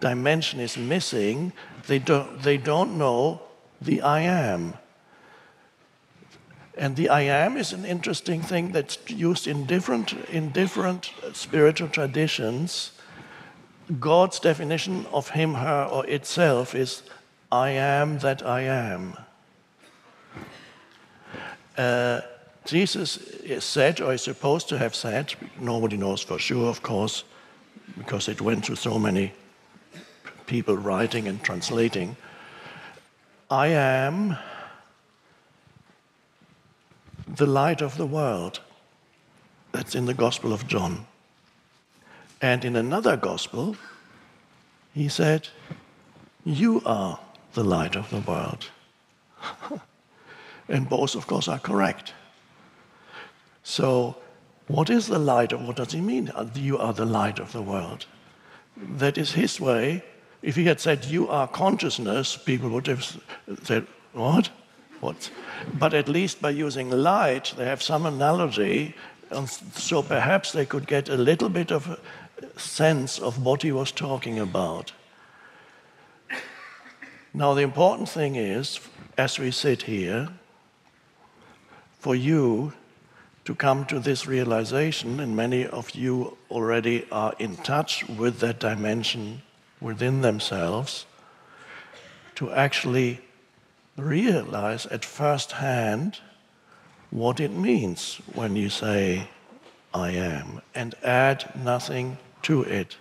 dimension 0.00 0.60
is 0.60 0.76
missing. 0.76 1.52
They 1.86 1.98
don't, 1.98 2.42
they 2.42 2.56
don't 2.56 2.96
know 2.96 3.42
the 3.80 4.02
I 4.02 4.20
am. 4.20 4.74
And 6.76 6.94
the 6.94 7.08
I 7.08 7.22
am 7.22 7.56
is 7.56 7.72
an 7.72 7.84
interesting 7.84 8.40
thing 8.40 8.70
that's 8.70 8.98
used 9.08 9.48
in 9.48 9.66
different, 9.66 10.12
in 10.30 10.50
different 10.50 11.10
spiritual 11.32 11.88
traditions. 11.88 12.92
God's 14.00 14.38
definition 14.40 15.06
of 15.12 15.30
him, 15.30 15.54
her, 15.54 15.88
or 15.90 16.06
itself 16.06 16.74
is 16.74 17.02
I 17.50 17.70
am 17.70 18.18
that 18.18 18.44
I 18.44 18.62
am. 18.62 19.16
Uh, 21.76 22.20
Jesus 22.66 23.18
said, 23.60 24.00
or 24.00 24.12
is 24.12 24.22
supposed 24.22 24.68
to 24.68 24.78
have 24.78 24.94
said, 24.94 25.34
nobody 25.58 25.96
knows 25.96 26.22
for 26.22 26.38
sure, 26.38 26.68
of 26.68 26.82
course, 26.82 27.24
because 27.96 28.28
it 28.28 28.42
went 28.42 28.66
through 28.66 28.76
so 28.76 28.98
many 28.98 29.32
people 30.46 30.76
writing 30.76 31.28
and 31.28 31.42
translating. 31.42 32.16
I 33.50 33.68
am 33.68 34.36
the 37.26 37.46
light 37.46 37.80
of 37.80 37.96
the 37.96 38.06
world. 38.06 38.60
That's 39.72 39.94
in 39.94 40.04
the 40.04 40.14
Gospel 40.14 40.52
of 40.52 40.66
John. 40.66 41.06
And 42.40 42.64
in 42.64 42.76
another 42.76 43.16
Gospel, 43.16 43.76
he 44.94 45.08
said, 45.08 45.48
You 46.44 46.82
are 46.86 47.18
the 47.54 47.64
light 47.64 47.96
of 47.96 48.10
the 48.10 48.20
world. 48.20 48.70
and 50.68 50.88
both, 50.88 51.14
of 51.14 51.26
course, 51.26 51.48
are 51.48 51.58
correct. 51.58 52.14
So, 53.62 54.16
what 54.68 54.90
is 54.90 55.06
the 55.06 55.18
light 55.18 55.52
of 55.52 55.66
what 55.66 55.76
does 55.76 55.92
he 55.92 56.00
mean? 56.00 56.30
Uh, 56.34 56.48
you 56.54 56.78
are 56.78 56.92
the 56.92 57.06
light 57.06 57.38
of 57.38 57.52
the 57.52 57.62
world. 57.62 58.06
That 58.76 59.18
is 59.18 59.32
his 59.32 59.60
way. 59.60 60.04
If 60.42 60.54
he 60.54 60.64
had 60.64 60.80
said, 60.80 61.04
You 61.06 61.28
are 61.28 61.48
consciousness, 61.48 62.36
people 62.36 62.68
would 62.70 62.86
have 62.86 63.04
said, 63.64 63.86
What? 64.12 64.50
What? 65.00 65.30
But 65.74 65.94
at 65.94 66.08
least 66.08 66.40
by 66.40 66.50
using 66.50 66.90
light, 66.90 67.54
they 67.56 67.64
have 67.64 67.82
some 67.82 68.06
analogy, 68.06 68.94
and 69.30 69.48
so 69.48 70.02
perhaps 70.02 70.52
they 70.52 70.66
could 70.66 70.86
get 70.86 71.08
a 71.08 71.16
little 71.16 71.48
bit 71.48 71.70
of 71.70 72.00
sense 72.56 73.18
of 73.18 73.44
what 73.44 73.62
he 73.62 73.72
was 73.72 73.92
talking 73.92 74.38
about. 74.38 74.92
Now, 77.34 77.54
the 77.54 77.62
important 77.62 78.08
thing 78.08 78.36
is, 78.36 78.80
as 79.16 79.38
we 79.38 79.50
sit 79.50 79.82
here, 79.82 80.28
for 81.98 82.14
you 82.14 82.72
to 83.44 83.54
come 83.54 83.84
to 83.86 83.98
this 83.98 84.26
realization, 84.26 85.20
and 85.20 85.36
many 85.36 85.66
of 85.66 85.90
you 85.92 86.36
already 86.50 87.06
are 87.10 87.34
in 87.38 87.56
touch 87.56 88.06
with 88.08 88.40
that 88.40 88.60
dimension 88.60 89.42
within 89.80 90.20
themselves, 90.20 91.06
to 92.34 92.50
actually 92.52 93.20
realize 93.96 94.86
at 94.86 95.04
first 95.04 95.52
hand 95.52 96.20
what 97.10 97.40
it 97.40 97.50
means 97.50 98.20
when 98.34 98.54
you 98.54 98.68
say, 98.68 99.28
I 99.94 100.10
am, 100.10 100.60
and 100.74 100.94
add 101.02 101.52
nothing 101.56 102.18
to 102.42 102.62
it. 102.62 102.96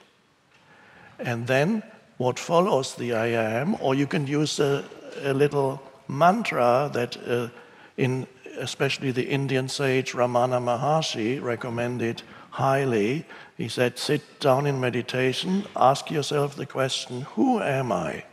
And 1.20 1.48
then 1.48 1.84
what 2.18 2.40
follows 2.40 2.96
the 2.96 3.14
I 3.14 3.28
am, 3.28 3.76
or 3.80 3.96
you 3.96 4.08
can 4.08 4.28
use 4.28 4.60
a, 4.60 4.84
a 5.24 5.34
little 5.34 5.82
mantra 6.08 6.90
that 6.94 7.18
uh, 7.28 7.50
in 7.98 8.28
especially 8.58 9.12
the 9.12 9.28
Indian 9.28 9.70
sage 9.70 10.14
Ramana 10.14 10.60
Maharshi 10.60 11.42
recommended 11.42 12.24
highly. 12.50 13.26
He 13.56 13.68
said, 13.68 13.98
sit 13.98 14.40
down 14.40 14.66
in 14.66 14.80
meditation, 14.80 15.66
ask 15.76 16.10
yourself 16.10 16.56
the 16.56 16.66
question, 16.66 17.22
who 17.22 17.62
am 17.62 17.92
I? 17.92 18.24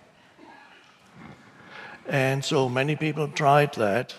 And 2.07 2.45
so 2.45 2.69
many 2.69 2.97
people 2.97 3.29
tried 3.29 3.75
that, 3.75 4.15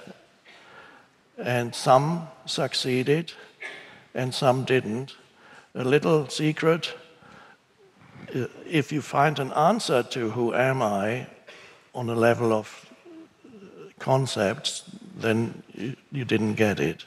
and 1.37 1.75
some 1.75 2.27
succeeded, 2.45 3.33
and 4.13 4.33
some 4.33 4.63
didn't. 4.63 5.15
A 5.75 5.83
little 5.83 6.29
secret 6.29 6.93
if 8.65 8.91
you 8.91 9.01
find 9.01 9.39
an 9.39 9.51
answer 9.53 10.03
to 10.03 10.29
who 10.31 10.53
am 10.53 10.81
I 10.81 11.27
on 11.93 12.09
a 12.09 12.15
level 12.15 12.51
of 12.51 12.89
concepts, 13.99 14.83
then 15.15 15.63
you, 15.73 15.95
you 16.11 16.25
didn't 16.25 16.55
get 16.55 16.79
it. 16.79 17.05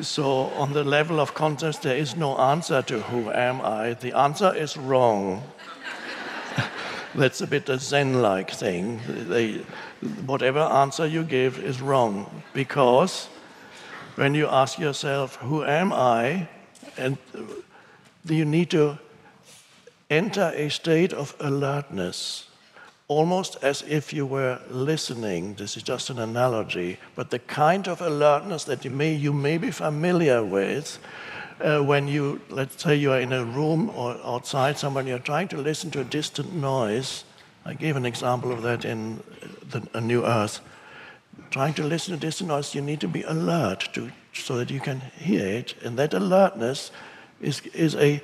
so, 0.00 0.46
on 0.56 0.72
the 0.72 0.84
level 0.84 1.20
of 1.20 1.34
concepts, 1.34 1.78
there 1.78 1.96
is 1.96 2.16
no 2.16 2.38
answer 2.38 2.82
to 2.82 3.00
who 3.00 3.30
am 3.30 3.60
I. 3.60 3.94
The 3.94 4.16
answer 4.16 4.54
is 4.54 4.76
wrong. 4.76 5.42
That's 7.14 7.40
a 7.40 7.46
bit 7.46 7.68
a 7.68 7.78
Zen 7.78 8.22
like 8.22 8.50
thing. 8.50 9.00
They, 9.06 9.64
whatever 10.24 10.60
answer 10.60 11.06
you 11.06 11.24
give 11.24 11.58
is 11.58 11.80
wrong 11.82 12.42
because 12.54 13.28
when 14.18 14.34
you 14.34 14.48
ask 14.48 14.80
yourself, 14.80 15.36
Who 15.36 15.64
am 15.64 15.92
I? 15.92 16.48
and 16.96 17.16
you 18.24 18.44
need 18.44 18.70
to 18.70 18.98
enter 20.10 20.52
a 20.56 20.68
state 20.68 21.12
of 21.12 21.36
alertness, 21.38 22.48
almost 23.06 23.56
as 23.62 23.82
if 23.82 24.12
you 24.12 24.26
were 24.26 24.58
listening. 24.68 25.54
This 25.54 25.76
is 25.76 25.84
just 25.84 26.10
an 26.10 26.18
analogy, 26.18 26.98
but 27.14 27.30
the 27.30 27.38
kind 27.38 27.86
of 27.86 28.00
alertness 28.00 28.64
that 28.64 28.84
you 28.84 28.90
may, 28.90 29.14
you 29.14 29.32
may 29.32 29.56
be 29.56 29.70
familiar 29.70 30.44
with 30.44 30.98
uh, 31.60 31.80
when 31.80 32.08
you, 32.08 32.40
let's 32.50 32.82
say, 32.82 32.96
you 32.96 33.12
are 33.12 33.20
in 33.20 33.32
a 33.32 33.44
room 33.44 33.90
or 33.94 34.18
outside 34.24 34.78
somewhere 34.78 35.02
and 35.02 35.08
you're 35.08 35.18
trying 35.20 35.48
to 35.48 35.58
listen 35.58 35.92
to 35.92 36.00
a 36.00 36.04
distant 36.04 36.52
noise. 36.52 37.24
I 37.64 37.74
gave 37.74 37.94
an 37.94 38.06
example 38.06 38.50
of 38.50 38.62
that 38.62 38.84
in 38.84 39.22
the, 39.70 39.86
A 39.94 40.00
New 40.00 40.24
Earth. 40.24 40.60
Trying 41.50 41.74
to 41.74 41.84
listen 41.84 42.14
to 42.14 42.20
distant 42.20 42.48
noise, 42.48 42.74
you 42.74 42.82
need 42.82 43.00
to 43.00 43.08
be 43.08 43.22
alert 43.22 43.88
to, 43.94 44.10
so 44.34 44.56
that 44.56 44.70
you 44.70 44.80
can 44.80 45.00
hear 45.16 45.46
it. 45.46 45.74
And 45.82 45.98
that 45.98 46.12
alertness 46.12 46.90
is, 47.40 47.60
is, 47.72 47.94
a, 47.96 48.22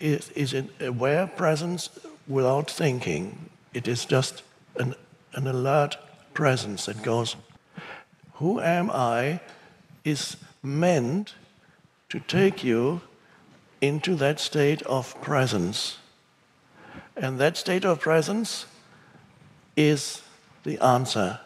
is, 0.00 0.30
is 0.30 0.54
an 0.54 0.70
aware 0.80 1.26
presence 1.26 1.90
without 2.26 2.70
thinking. 2.70 3.50
It 3.74 3.86
is 3.86 4.04
just 4.04 4.42
an, 4.76 4.94
an 5.34 5.46
alert 5.46 5.96
presence 6.32 6.86
that 6.86 7.02
goes, 7.02 7.36
Who 8.34 8.60
am 8.60 8.90
I? 8.90 9.40
is 10.04 10.36
meant 10.62 11.34
to 12.10 12.20
take 12.20 12.62
you 12.62 13.00
into 13.80 14.14
that 14.14 14.38
state 14.38 14.82
of 14.82 15.20
presence. 15.22 15.98
And 17.16 17.38
that 17.38 17.56
state 17.56 17.84
of 17.84 18.00
presence 18.00 18.66
is 19.76 20.22
the 20.62 20.78
answer. 20.78 21.40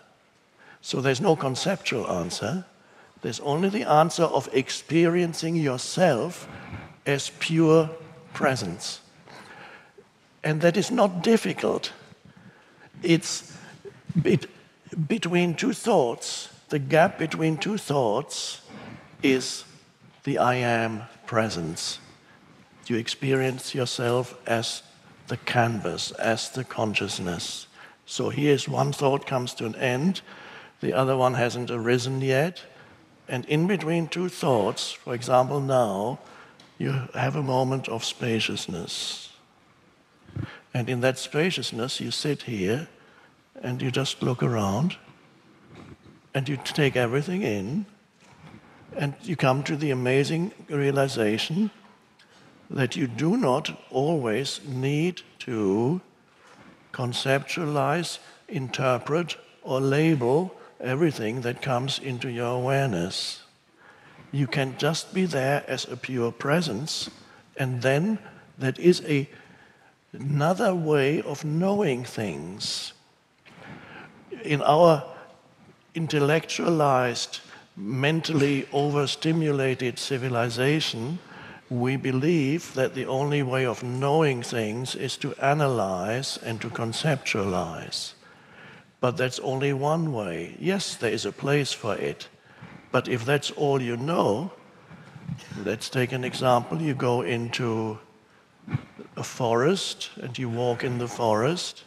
So 0.80 1.00
there's 1.00 1.20
no 1.20 1.36
conceptual 1.36 2.10
answer. 2.10 2.64
There's 3.22 3.40
only 3.40 3.68
the 3.68 3.88
answer 3.88 4.24
of 4.24 4.48
experiencing 4.52 5.56
yourself 5.56 6.48
as 7.04 7.30
pure 7.38 7.90
presence. 8.32 9.00
And 10.44 10.60
that 10.60 10.76
is 10.76 10.90
not 10.90 11.22
difficult. 11.22 11.92
It's 13.02 13.52
between 15.06 15.54
two 15.54 15.72
thoughts. 15.72 16.48
The 16.68 16.78
gap 16.78 17.18
between 17.18 17.56
two 17.56 17.78
thoughts 17.78 18.60
is 19.22 19.64
the 20.24 20.38
I 20.38 20.54
am 20.54 21.02
presence. 21.26 21.98
You 22.86 22.96
experience 22.96 23.74
yourself 23.74 24.34
as 24.46 24.82
the 25.26 25.36
canvas, 25.36 26.10
as 26.12 26.50
the 26.50 26.64
consciousness. 26.64 27.66
So 28.06 28.30
here's 28.30 28.68
one 28.68 28.92
thought 28.92 29.26
comes 29.26 29.52
to 29.54 29.66
an 29.66 29.74
end, 29.74 30.22
the 30.80 30.92
other 30.92 31.16
one 31.16 31.34
hasn't 31.34 31.70
arisen 31.70 32.20
yet. 32.20 32.62
And 33.28 33.44
in 33.46 33.66
between 33.66 34.08
two 34.08 34.28
thoughts, 34.28 34.92
for 34.92 35.14
example, 35.14 35.60
now, 35.60 36.18
you 36.78 36.92
have 37.14 37.36
a 37.36 37.42
moment 37.42 37.88
of 37.88 38.04
spaciousness. 38.04 39.30
And 40.72 40.88
in 40.88 41.00
that 41.00 41.18
spaciousness, 41.18 42.00
you 42.00 42.10
sit 42.10 42.42
here 42.42 42.88
and 43.60 43.82
you 43.82 43.90
just 43.90 44.22
look 44.22 44.42
around 44.42 44.96
and 46.34 46.48
you 46.48 46.56
take 46.56 46.94
everything 46.94 47.42
in 47.42 47.86
and 48.96 49.14
you 49.22 49.36
come 49.36 49.62
to 49.64 49.76
the 49.76 49.90
amazing 49.90 50.52
realization 50.68 51.70
that 52.70 52.96
you 52.96 53.06
do 53.06 53.36
not 53.36 53.70
always 53.90 54.60
need 54.66 55.22
to 55.40 56.00
conceptualize, 56.92 58.18
interpret, 58.48 59.36
or 59.62 59.80
label 59.80 60.54
everything 60.80 61.40
that 61.42 61.62
comes 61.62 61.98
into 61.98 62.28
your 62.28 62.54
awareness. 62.56 63.42
You 64.30 64.46
can 64.46 64.76
just 64.78 65.14
be 65.14 65.24
there 65.24 65.64
as 65.66 65.84
a 65.86 65.96
pure 65.96 66.32
presence, 66.32 67.10
and 67.56 67.82
then 67.82 68.18
that 68.58 68.78
is 68.78 69.02
a, 69.06 69.28
another 70.12 70.74
way 70.74 71.22
of 71.22 71.44
knowing 71.44 72.04
things. 72.04 72.92
In 74.42 74.62
our 74.62 75.04
intellectualized, 75.94 77.40
mentally 77.76 78.66
overstimulated 78.72 79.98
civilization, 79.98 81.18
we 81.70 81.96
believe 81.96 82.74
that 82.74 82.94
the 82.94 83.06
only 83.06 83.42
way 83.42 83.66
of 83.66 83.82
knowing 83.82 84.42
things 84.42 84.94
is 84.94 85.16
to 85.18 85.34
analyze 85.34 86.38
and 86.38 86.60
to 86.60 86.68
conceptualize. 86.70 88.14
But 89.00 89.16
that's 89.16 89.38
only 89.40 89.72
one 89.72 90.12
way. 90.12 90.56
Yes, 90.58 90.96
there 90.96 91.12
is 91.12 91.24
a 91.24 91.32
place 91.32 91.72
for 91.72 91.94
it. 91.94 92.28
But 92.90 93.08
if 93.08 93.24
that's 93.24 93.50
all 93.52 93.80
you 93.80 93.96
know, 93.96 94.50
let's 95.64 95.88
take 95.88 96.12
an 96.12 96.24
example. 96.24 96.80
You 96.80 96.94
go 96.94 97.22
into 97.22 97.98
a 99.16 99.22
forest 99.22 100.10
and 100.20 100.36
you 100.38 100.48
walk 100.48 100.84
in 100.84 100.98
the 100.98 101.08
forest. 101.08 101.84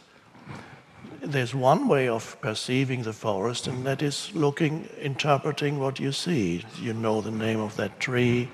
There's 1.20 1.54
one 1.54 1.86
way 1.86 2.08
of 2.08 2.40
perceiving 2.40 3.02
the 3.02 3.12
forest, 3.12 3.68
and 3.68 3.86
that 3.86 4.02
is 4.02 4.30
looking, 4.34 4.88
interpreting 5.00 5.78
what 5.78 6.00
you 6.00 6.10
see. 6.12 6.64
You 6.80 6.94
know 6.94 7.20
the 7.20 7.30
name 7.30 7.60
of 7.60 7.76
that 7.76 8.00
tree, 8.00 8.48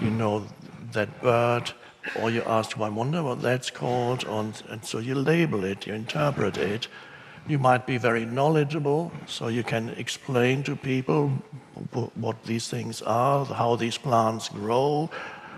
you 0.00 0.10
know 0.10 0.46
that 0.92 1.20
bird, 1.20 1.72
or 2.20 2.30
you 2.30 2.42
ask, 2.42 2.76
well, 2.76 2.86
I 2.86 2.94
wonder 2.94 3.22
what 3.22 3.42
that's 3.42 3.70
called, 3.70 4.24
and, 4.24 4.62
and 4.68 4.84
so 4.84 4.98
you 4.98 5.16
label 5.16 5.64
it, 5.64 5.86
you 5.86 5.94
interpret 5.94 6.56
it. 6.56 6.86
You 7.46 7.58
might 7.58 7.86
be 7.86 7.98
very 7.98 8.24
knowledgeable, 8.24 9.12
so 9.26 9.48
you 9.48 9.62
can 9.62 9.90
explain 9.90 10.62
to 10.62 10.76
people 10.76 11.28
what 12.14 12.42
these 12.44 12.68
things 12.68 13.02
are, 13.02 13.44
how 13.44 13.76
these 13.76 13.98
plants 13.98 14.48
grow, 14.48 15.10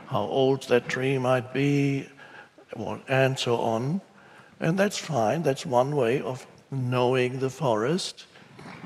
how 0.08 0.22
old 0.22 0.64
that 0.68 0.88
tree 0.88 1.16
might 1.16 1.54
be, 1.54 2.08
and 3.08 3.38
so 3.38 3.56
on. 3.58 4.00
And 4.58 4.76
that's 4.76 4.98
fine, 4.98 5.44
that's 5.44 5.64
one 5.64 5.94
way 5.94 6.20
of 6.20 6.44
knowing 6.72 7.38
the 7.38 7.50
forest. 7.50 8.26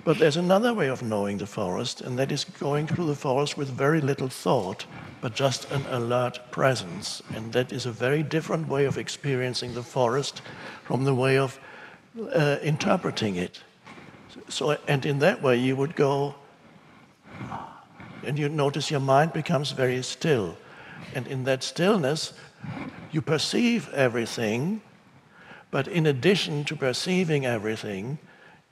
But 0.04 0.18
there's 0.18 0.36
another 0.36 0.74
way 0.74 0.88
of 0.88 1.02
knowing 1.02 1.38
the 1.38 1.46
forest, 1.46 2.02
and 2.02 2.18
that 2.18 2.30
is 2.30 2.44
going 2.44 2.86
through 2.86 3.06
the 3.06 3.14
forest 3.14 3.56
with 3.56 3.68
very 3.68 4.02
little 4.02 4.28
thought, 4.28 4.84
but 5.22 5.34
just 5.34 5.70
an 5.70 5.86
alert 5.86 6.38
presence. 6.50 7.22
And 7.34 7.50
that 7.54 7.72
is 7.72 7.86
a 7.86 7.92
very 7.92 8.22
different 8.22 8.68
way 8.68 8.84
of 8.84 8.98
experiencing 8.98 9.72
the 9.72 9.82
forest 9.82 10.42
from 10.84 11.04
the 11.04 11.14
way 11.14 11.38
of 11.38 11.58
uh, 12.18 12.56
interpreting 12.62 13.36
it. 13.36 13.60
So, 14.48 14.76
and 14.86 15.04
in 15.06 15.18
that 15.20 15.42
way, 15.42 15.56
you 15.56 15.76
would 15.76 15.96
go, 15.96 16.34
and 18.24 18.38
you 18.38 18.48
notice 18.48 18.90
your 18.90 19.00
mind 19.00 19.32
becomes 19.32 19.72
very 19.72 20.02
still. 20.02 20.56
And 21.14 21.26
in 21.26 21.44
that 21.44 21.62
stillness, 21.62 22.32
you 23.10 23.22
perceive 23.22 23.92
everything, 23.92 24.82
but 25.70 25.88
in 25.88 26.06
addition 26.06 26.64
to 26.64 26.76
perceiving 26.76 27.46
everything, 27.46 28.18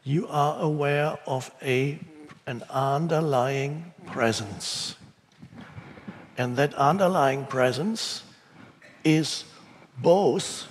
you 0.05 0.27
are 0.29 0.61
aware 0.61 1.19
of 1.27 1.51
a, 1.63 1.99
an 2.47 2.63
underlying 2.71 3.93
presence. 4.07 4.97
And 6.37 6.57
that 6.57 6.75
underlying 6.75 7.47
presence 7.47 8.23
is 9.05 9.45
both 10.01 10.69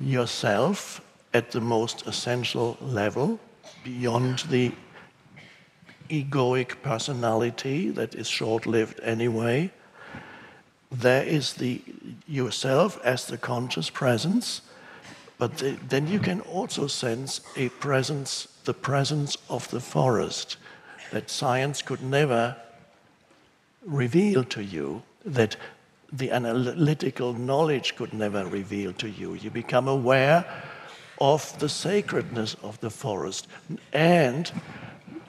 yourself 0.00 1.00
at 1.34 1.50
the 1.50 1.60
most 1.60 2.06
essential 2.06 2.78
level, 2.80 3.38
beyond 3.82 4.38
the 4.50 4.72
egoic 6.08 6.80
personality 6.82 7.90
that 7.90 8.14
is 8.14 8.28
short 8.28 8.66
lived 8.66 9.00
anyway. 9.02 9.70
There 10.92 11.24
is 11.24 11.54
the 11.54 11.82
yourself 12.28 13.00
as 13.04 13.26
the 13.26 13.36
conscious 13.36 13.90
presence, 13.90 14.62
but 15.36 15.58
the, 15.58 15.76
then 15.88 16.06
you 16.06 16.20
can 16.20 16.40
also 16.42 16.86
sense 16.86 17.40
a 17.56 17.68
presence, 17.68 18.46
the 18.64 18.74
presence 18.74 19.36
of 19.50 19.68
the 19.70 19.80
forest 19.80 20.56
that 21.10 21.30
science 21.30 21.82
could 21.82 22.02
never 22.02 22.56
reveal 23.84 24.44
to 24.44 24.62
you, 24.62 25.02
that 25.24 25.56
the 26.12 26.30
analytical 26.30 27.32
knowledge 27.32 27.96
could 27.96 28.12
never 28.12 28.46
reveal 28.46 28.92
to 28.92 29.08
you. 29.08 29.34
You 29.34 29.50
become 29.50 29.88
aware 29.88 30.44
of 31.32 31.58
the 31.58 31.70
sacredness 31.70 32.54
of 32.62 32.78
the 32.80 32.90
forest. 32.90 33.48
And 33.94 34.52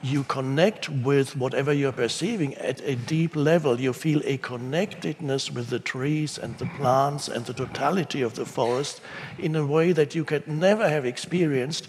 you 0.02 0.24
connect 0.24 0.90
with 0.90 1.36
whatever 1.36 1.72
you're 1.72 2.00
perceiving 2.04 2.54
at 2.56 2.80
a 2.82 2.94
deep 2.94 3.34
level. 3.34 3.80
You 3.80 3.94
feel 3.94 4.20
a 4.24 4.36
connectedness 4.36 5.50
with 5.50 5.70
the 5.70 5.78
trees 5.78 6.36
and 6.36 6.58
the 6.58 6.66
plants 6.66 7.28
and 7.28 7.46
the 7.46 7.54
totality 7.54 8.20
of 8.20 8.34
the 8.34 8.44
forest 8.44 9.00
in 9.38 9.56
a 9.56 9.64
way 9.64 9.92
that 9.92 10.14
you 10.14 10.22
could 10.22 10.46
never 10.46 10.86
have 10.86 11.06
experienced 11.06 11.88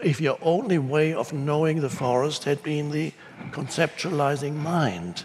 if 0.00 0.20
your 0.20 0.38
only 0.42 0.78
way 0.78 1.12
of 1.12 1.32
knowing 1.32 1.80
the 1.80 1.90
forest 1.90 2.44
had 2.44 2.62
been 2.62 2.92
the 2.92 3.12
conceptualizing 3.50 4.54
mind. 4.54 5.24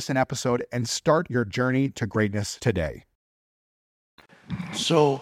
an 0.09 0.17
episode 0.17 0.65
and 0.71 0.87
start 0.87 1.29
your 1.29 1.45
journey 1.45 1.89
to 1.89 2.05
greatness 2.05 2.57
today. 2.59 3.05
So, 4.73 5.21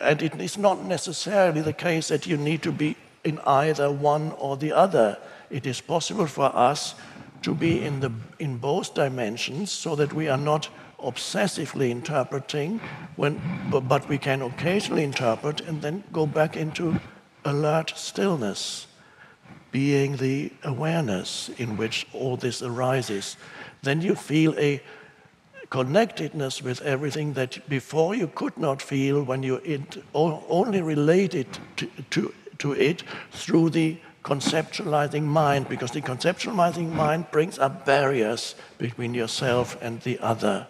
and 0.00 0.22
it 0.22 0.40
is 0.40 0.56
not 0.58 0.84
necessarily 0.84 1.60
the 1.62 1.72
case 1.72 2.08
that 2.08 2.26
you 2.26 2.36
need 2.36 2.62
to 2.62 2.72
be 2.72 2.96
in 3.24 3.38
either 3.46 3.90
one 3.90 4.32
or 4.32 4.56
the 4.56 4.72
other. 4.72 5.18
It 5.50 5.66
is 5.66 5.80
possible 5.80 6.26
for 6.26 6.54
us 6.54 6.94
to 7.42 7.54
be 7.54 7.84
in, 7.84 8.00
the, 8.00 8.12
in 8.38 8.58
both 8.58 8.94
dimensions 8.94 9.72
so 9.72 9.96
that 9.96 10.12
we 10.12 10.28
are 10.28 10.38
not 10.38 10.68
obsessively 10.98 11.90
interpreting, 11.90 12.80
when, 13.16 13.40
but 13.70 14.08
we 14.08 14.18
can 14.18 14.42
occasionally 14.42 15.02
interpret 15.02 15.60
and 15.60 15.82
then 15.82 16.04
go 16.12 16.26
back 16.26 16.56
into 16.56 17.00
alert 17.44 17.92
stillness. 17.96 18.86
being 19.72 20.16
the 20.18 20.52
awareness 20.62 21.50
in 21.56 21.76
which 21.76 22.06
all 22.12 22.36
this 22.36 22.62
arises, 22.62 23.36
then 23.82 24.00
you 24.00 24.14
feel 24.14 24.54
a 24.58 24.80
connectedness 25.70 26.62
with 26.62 26.80
everything 26.82 27.32
that 27.32 27.68
before 27.68 28.14
you 28.14 28.28
could 28.28 28.56
not 28.56 28.82
feel 28.82 29.22
when 29.22 29.42
you 29.42 29.60
only 30.14 30.82
related 30.82 31.46
to, 31.76 31.86
to, 32.10 32.34
to 32.58 32.72
it 32.72 33.02
through 33.32 33.70
the 33.70 33.96
conceptualizing 34.22 35.24
mind, 35.24 35.68
because 35.68 35.90
the 35.90 36.00
conceptualizing 36.00 36.92
mind 36.92 37.28
brings 37.32 37.58
up 37.58 37.84
barriers 37.84 38.54
between 38.78 39.14
yourself 39.14 39.76
and 39.82 40.00
the 40.02 40.18
other. 40.20 40.66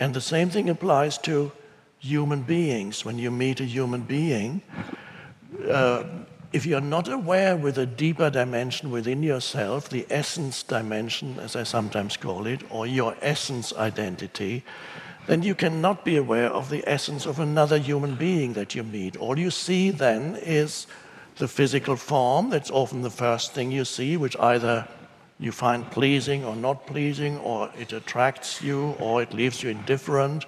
And 0.00 0.14
the 0.14 0.20
same 0.20 0.50
thing 0.50 0.70
applies 0.70 1.18
to 1.18 1.52
human 1.98 2.42
beings. 2.42 3.04
When 3.04 3.18
you 3.18 3.30
meet 3.30 3.60
a 3.60 3.64
human 3.64 4.00
being, 4.00 4.62
uh, 5.70 6.04
if 6.52 6.66
you're 6.66 6.80
not 6.80 7.08
aware 7.08 7.56
with 7.56 7.78
a 7.78 7.86
deeper 7.86 8.28
dimension 8.28 8.90
within 8.90 9.22
yourself, 9.22 9.88
the 9.88 10.06
essence 10.10 10.62
dimension, 10.62 11.38
as 11.38 11.56
I 11.56 11.62
sometimes 11.62 12.16
call 12.16 12.46
it, 12.46 12.62
or 12.70 12.86
your 12.86 13.16
essence 13.22 13.72
identity, 13.74 14.62
then 15.26 15.42
you 15.42 15.54
cannot 15.54 16.04
be 16.04 16.16
aware 16.16 16.50
of 16.50 16.68
the 16.68 16.82
essence 16.86 17.26
of 17.26 17.38
another 17.38 17.78
human 17.78 18.16
being 18.16 18.52
that 18.52 18.74
you 18.74 18.82
meet. 18.82 19.16
All 19.16 19.38
you 19.38 19.50
see 19.50 19.90
then 19.90 20.36
is 20.36 20.86
the 21.36 21.48
physical 21.48 21.96
form. 21.96 22.50
That's 22.50 22.70
often 22.70 23.02
the 23.02 23.10
first 23.10 23.52
thing 23.52 23.70
you 23.70 23.84
see, 23.84 24.16
which 24.16 24.36
either 24.38 24.86
you 25.38 25.52
find 25.52 25.90
pleasing 25.90 26.44
or 26.44 26.54
not 26.54 26.86
pleasing, 26.86 27.38
or 27.38 27.70
it 27.78 27.92
attracts 27.92 28.60
you, 28.60 28.94
or 28.98 29.22
it 29.22 29.32
leaves 29.32 29.62
you 29.62 29.70
indifferent. 29.70 30.44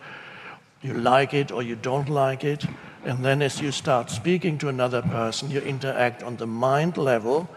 You 0.82 0.94
like 0.94 1.32
it 1.32 1.50
or 1.50 1.62
you 1.62 1.76
don't 1.76 2.10
like 2.10 2.44
it. 2.44 2.64
And 3.04 3.24
then 3.24 3.42
as 3.42 3.60
you 3.60 3.70
start 3.70 4.10
speaking 4.10 4.58
to 4.58 4.68
another 4.68 5.02
person, 5.02 5.50
you 5.50 5.60
interact 5.60 6.22
on 6.22 6.36
the 6.36 6.46
mind 6.46 6.96
level 6.96 7.48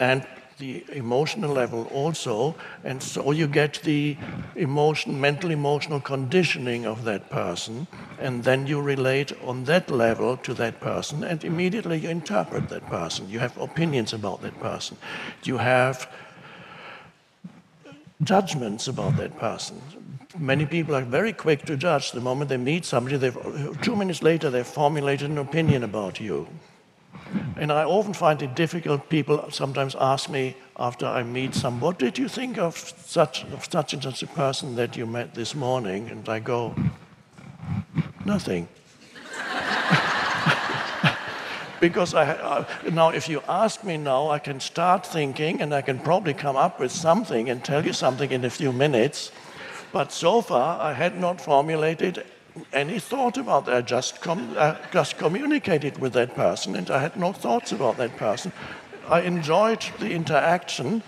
and 0.00 0.26
the 0.58 0.84
emotional 0.92 1.52
level 1.52 1.84
also, 1.92 2.56
and 2.82 3.00
so 3.00 3.30
you 3.30 3.46
get 3.46 3.80
the 3.84 4.16
emotion, 4.56 5.20
mental 5.20 5.50
emotional 5.50 6.00
conditioning 6.00 6.84
of 6.84 7.04
that 7.04 7.30
person, 7.30 7.86
and 8.18 8.42
then 8.42 8.66
you 8.66 8.80
relate 8.80 9.32
on 9.44 9.64
that 9.64 9.88
level 9.88 10.36
to 10.38 10.54
that 10.54 10.80
person, 10.80 11.22
and 11.22 11.44
immediately 11.44 11.98
you 11.98 12.08
interpret 12.08 12.68
that 12.68 12.84
person. 12.86 13.30
You 13.30 13.38
have 13.38 13.56
opinions 13.56 14.12
about 14.12 14.42
that 14.42 14.58
person. 14.58 14.96
You 15.44 15.58
have 15.58 16.10
judgments 18.24 18.88
about 18.88 19.16
that 19.16 19.38
person. 19.38 19.80
Many 20.38 20.66
people 20.66 20.94
are 20.94 21.02
very 21.02 21.32
quick 21.32 21.64
to 21.64 21.76
judge. 21.76 22.12
The 22.12 22.20
moment 22.20 22.48
they 22.48 22.56
meet 22.56 22.84
somebody, 22.84 23.32
two 23.82 23.96
minutes 23.96 24.22
later, 24.22 24.50
they've 24.50 24.66
formulated 24.66 25.30
an 25.30 25.38
opinion 25.38 25.82
about 25.82 26.20
you. 26.20 26.46
And 27.56 27.72
I 27.72 27.84
often 27.84 28.14
find 28.14 28.40
it 28.42 28.54
difficult. 28.54 29.08
People 29.08 29.50
sometimes 29.50 29.96
ask 30.00 30.30
me 30.30 30.54
after 30.78 31.06
I 31.06 31.24
meet 31.24 31.54
some, 31.54 31.80
what 31.80 31.98
did 31.98 32.16
you 32.16 32.28
think 32.28 32.56
of 32.56 32.78
such, 32.78 33.44
of 33.52 33.66
such 33.70 33.94
and 33.94 34.02
such 34.02 34.22
a 34.22 34.28
person 34.28 34.76
that 34.76 34.96
you 34.96 35.06
met 35.06 35.34
this 35.34 35.56
morning? 35.56 36.08
And 36.08 36.28
I 36.28 36.38
go, 36.38 36.74
nothing. 38.24 38.68
because 41.80 42.14
I, 42.14 42.30
uh, 42.30 42.64
now, 42.92 43.10
if 43.10 43.28
you 43.28 43.42
ask 43.48 43.82
me 43.82 43.96
now, 43.96 44.30
I 44.30 44.38
can 44.38 44.60
start 44.60 45.04
thinking 45.04 45.60
and 45.60 45.74
I 45.74 45.82
can 45.82 45.98
probably 45.98 46.34
come 46.34 46.56
up 46.56 46.78
with 46.78 46.92
something 46.92 47.50
and 47.50 47.64
tell 47.64 47.84
you 47.84 47.92
something 47.92 48.30
in 48.30 48.44
a 48.44 48.50
few 48.50 48.72
minutes. 48.72 49.32
But 49.92 50.12
so 50.12 50.42
far, 50.42 50.80
I 50.80 50.92
had 50.92 51.18
not 51.18 51.40
formulated 51.40 52.24
any 52.72 52.98
thought 52.98 53.38
about 53.38 53.66
that. 53.66 53.74
I 53.74 53.80
just, 53.80 54.20
com- 54.20 54.54
uh, 54.56 54.76
just 54.92 55.18
communicated 55.18 55.98
with 55.98 56.12
that 56.14 56.34
person, 56.34 56.76
and 56.76 56.90
I 56.90 56.98
had 56.98 57.16
no 57.16 57.32
thoughts 57.32 57.72
about 57.72 57.96
that 57.96 58.16
person. 58.16 58.52
I 59.08 59.22
enjoyed 59.22 59.84
the 59.98 60.10
interaction, 60.10 61.02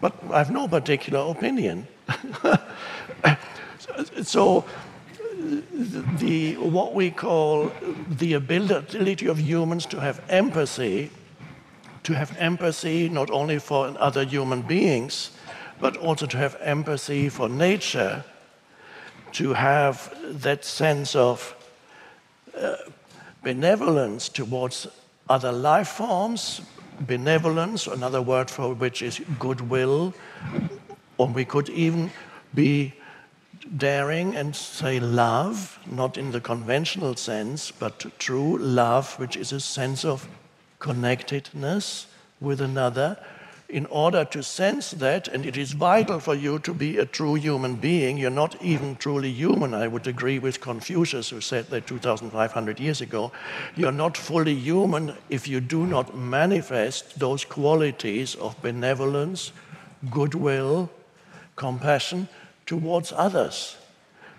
but 0.00 0.14
I 0.30 0.38
have 0.38 0.50
no 0.50 0.66
particular 0.66 1.30
opinion. 1.30 1.86
so, 4.22 4.64
the, 6.18 6.56
what 6.56 6.94
we 6.94 7.10
call 7.10 7.70
the 8.08 8.34
ability 8.34 9.26
of 9.26 9.38
humans 9.38 9.86
to 9.86 10.00
have 10.00 10.22
empathy, 10.28 11.10
to 12.02 12.14
have 12.14 12.36
empathy 12.38 13.08
not 13.08 13.30
only 13.30 13.58
for 13.58 13.94
other 13.98 14.24
human 14.24 14.62
beings, 14.62 15.30
but 15.84 15.98
also 15.98 16.24
to 16.24 16.38
have 16.38 16.56
empathy 16.62 17.28
for 17.28 17.46
nature, 17.46 18.24
to 19.32 19.52
have 19.52 20.16
that 20.40 20.64
sense 20.64 21.14
of 21.14 21.54
uh, 22.58 22.76
benevolence 23.42 24.30
towards 24.30 24.86
other 25.28 25.52
life 25.52 25.88
forms, 25.88 26.62
benevolence, 27.00 27.86
another 27.86 28.22
word 28.22 28.50
for 28.50 28.72
which 28.72 29.02
is 29.02 29.20
goodwill, 29.38 30.14
or 31.18 31.28
we 31.28 31.44
could 31.44 31.68
even 31.68 32.10
be 32.54 32.94
daring 33.76 34.34
and 34.36 34.56
say 34.56 34.98
love, 34.98 35.78
not 35.84 36.16
in 36.16 36.32
the 36.32 36.40
conventional 36.40 37.14
sense, 37.14 37.70
but 37.70 38.06
true 38.18 38.56
love, 38.56 39.18
which 39.18 39.36
is 39.36 39.52
a 39.52 39.60
sense 39.60 40.02
of 40.02 40.26
connectedness 40.78 42.06
with 42.40 42.62
another, 42.62 43.18
in 43.74 43.86
order 43.86 44.24
to 44.24 44.40
sense 44.40 44.92
that, 44.92 45.26
and 45.26 45.44
it 45.44 45.56
is 45.56 45.72
vital 45.72 46.20
for 46.20 46.36
you 46.36 46.60
to 46.60 46.72
be 46.72 46.96
a 46.96 47.04
true 47.04 47.34
human 47.34 47.74
being, 47.74 48.16
you're 48.16 48.30
not 48.30 48.54
even 48.62 48.94
truly 48.94 49.32
human. 49.32 49.74
I 49.74 49.88
would 49.88 50.06
agree 50.06 50.38
with 50.38 50.60
Confucius, 50.60 51.30
who 51.30 51.40
said 51.40 51.66
that 51.70 51.88
2,500 51.88 52.78
years 52.78 53.00
ago. 53.00 53.32
You're 53.74 53.90
not 53.90 54.16
fully 54.16 54.54
human 54.54 55.16
if 55.28 55.48
you 55.48 55.60
do 55.60 55.86
not 55.88 56.16
manifest 56.16 57.18
those 57.18 57.44
qualities 57.44 58.36
of 58.36 58.62
benevolence, 58.62 59.50
goodwill, 60.08 60.88
compassion 61.56 62.28
towards 62.66 63.12
others. 63.12 63.76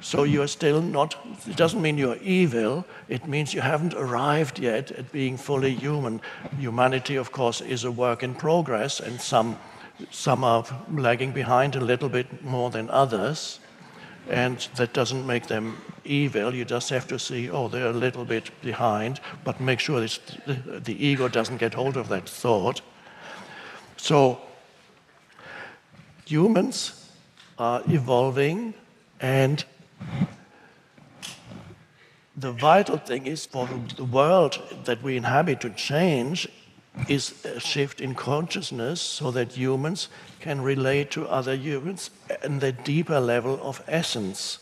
So 0.06 0.22
you're 0.22 0.48
still 0.48 0.84
not, 0.84 1.16
it 1.48 1.56
doesn't 1.56 1.82
mean 1.82 1.98
you're 1.98 2.18
evil, 2.18 2.86
it 3.10 3.28
means 3.28 3.56
you 3.56 3.62
haven't 3.62 3.96
arrived 3.96 4.60
yet 4.60 4.92
at 4.92 5.12
being 5.12 5.36
fully 5.36 5.74
human. 5.74 6.22
Humanity, 6.60 7.16
of 7.16 7.32
course, 7.32 7.60
is 7.60 7.86
a 7.86 7.92
work 7.92 8.22
in 8.22 8.36
progress, 8.36 9.00
and 9.00 9.20
some, 9.20 9.58
some 10.12 10.44
are 10.44 10.64
lagging 10.92 11.32
behind 11.32 11.76
a 11.76 11.80
little 11.80 12.08
bit 12.08 12.44
more 12.44 12.70
than 12.70 12.88
others. 12.92 13.60
And 14.30 14.60
that 14.76 14.94
doesn't 14.94 15.26
make 15.26 15.48
them 15.48 15.76
evil. 16.04 16.54
You 16.54 16.66
just 16.66 16.92
have 16.92 17.08
to 17.08 17.18
see, 17.18 17.50
oh, 17.50 17.68
they're 17.68 17.88
a 17.88 17.92
little 17.92 18.26
bit 18.26 18.52
behind, 18.62 19.20
but 19.44 19.60
make 19.60 19.80
sure 19.80 20.02
the, 20.02 20.82
the 20.84 21.04
ego 21.04 21.28
doesn't 21.28 21.58
get 21.58 21.74
hold 21.74 21.98
of 21.98 22.10
that 22.10 22.30
thought. 22.30 22.82
So, 23.98 24.40
humans 26.26 27.10
are 27.58 27.82
evolving 27.88 28.76
and 29.20 29.66
the 32.38 32.52
vital 32.52 32.98
thing 32.98 33.26
is 33.28 33.46
for 33.46 33.68
the 33.96 34.04
world 34.04 34.62
that 34.86 35.02
we 35.02 35.16
inhabit 35.16 35.62
to 35.62 35.70
change 35.70 36.48
is 37.08 37.46
a 37.46 37.60
shift 37.60 38.02
in 38.02 38.16
consciousness 38.16 39.02
so 39.02 39.32
that 39.32 39.52
humans 39.54 40.10
can 40.40 40.62
relate 40.62 41.12
to 41.12 41.28
other 41.28 41.56
humans 41.56 42.10
in 42.44 42.60
the 42.60 42.72
deeper 42.72 43.20
level 43.20 43.60
of 43.62 43.82
essence 43.88 44.60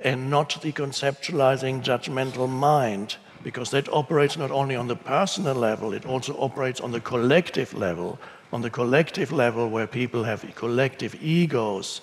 and 0.00 0.30
not 0.30 0.60
the 0.62 0.72
conceptualizing 0.72 1.82
judgmental 1.82 2.48
mind 2.48 3.16
because 3.42 3.70
that 3.70 3.88
operates 3.92 4.36
not 4.36 4.50
only 4.50 4.76
on 4.76 4.88
the 4.88 4.96
personal 4.96 5.54
level 5.54 5.92
it 5.92 6.06
also 6.06 6.34
operates 6.38 6.80
on 6.80 6.90
the 6.90 7.00
collective 7.00 7.74
level 7.74 8.18
on 8.52 8.62
the 8.62 8.70
collective 8.70 9.32
level 9.32 9.68
where 9.68 9.86
people 9.86 10.24
have 10.24 10.44
collective 10.54 11.14
egos 11.22 12.00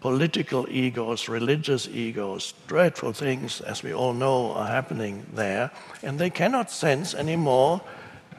political 0.00 0.66
egos, 0.70 1.28
religious 1.28 1.86
egos, 1.88 2.54
dreadful 2.66 3.12
things, 3.12 3.60
as 3.60 3.82
we 3.82 3.92
all 3.92 4.14
know, 4.14 4.52
are 4.52 4.66
happening 4.66 5.26
there, 5.34 5.70
and 6.02 6.18
they 6.18 6.30
cannot 6.30 6.70
sense 6.70 7.14
anymore 7.14 7.80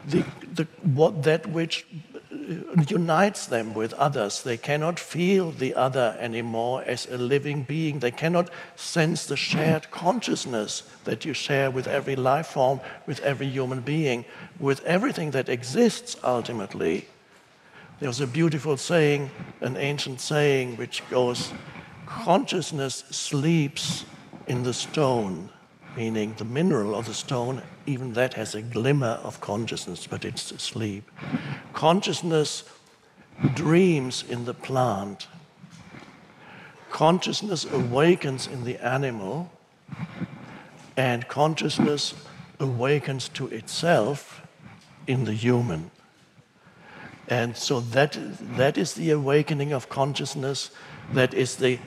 the, 0.08 0.24
the, 0.54 0.68
what 0.82 1.24
that 1.24 1.46
which 1.48 1.86
uh, 2.32 2.82
unites 2.88 3.46
them 3.46 3.74
with 3.74 3.94
others. 3.94 4.42
They 4.42 4.58
cannot 4.58 5.00
feel 5.00 5.52
the 5.52 5.76
other 5.76 6.18
anymore 6.20 6.84
as 6.86 7.06
a 7.06 7.18
living 7.18 7.64
being. 7.64 8.00
They 8.00 8.12
cannot 8.12 8.50
sense 8.76 9.26
the 9.28 9.38
shared 9.38 9.92
consciousness 9.92 10.84
that 11.04 11.26
you 11.26 11.34
share 11.34 11.70
with 11.70 11.88
every 11.88 12.16
life 12.16 12.48
form, 12.48 12.82
with 13.06 13.20
every 13.20 13.48
human 13.48 13.82
being, 13.82 14.26
with 14.60 14.84
everything 14.86 15.32
that 15.32 15.50
exists 15.50 16.18
ultimately. 16.24 17.06
There's 18.02 18.20
a 18.20 18.26
beautiful 18.26 18.78
saying, 18.78 19.30
an 19.62 19.78
ancient 19.78 20.22
saying, 20.22 20.78
which 20.78 21.08
goes, 21.12 21.54
Consciousness 22.08 23.04
sleeps 23.12 24.06
in 24.48 24.64
the 24.64 24.74
stone, 24.74 25.52
meaning 25.96 26.34
the 26.40 26.44
mineral 26.44 26.96
of 26.96 27.06
the 27.06 27.14
stone, 27.14 27.62
even 27.86 28.14
that 28.14 28.34
has 28.34 28.56
a 28.56 28.64
glimmer 28.64 29.20
of 29.22 29.40
consciousness, 29.40 30.08
but 30.08 30.26
it's 30.26 30.52
asleep. 30.52 31.12
Consciousness 31.74 32.64
dreams 33.54 34.24
in 34.28 34.46
the 34.46 34.56
plant. 34.56 35.28
Consciousness 36.90 37.66
awakens 37.66 38.48
in 38.48 38.64
the 38.64 38.84
animal, 38.84 39.52
and 40.98 41.28
consciousness 41.28 42.16
awakens 42.60 43.30
to 43.30 43.46
itself 43.50 44.42
in 45.06 45.26
the 45.26 45.34
human. 45.34 45.92
And 47.28 47.56
so 47.56 47.80
that, 47.80 48.18
that 48.58 48.78
is 48.78 48.94
the 48.94 49.12
awakening 49.12 49.72
of 49.72 49.90
consciousness. 49.90 50.72
That 51.14 51.34
is 51.34 51.56
the 51.56 51.80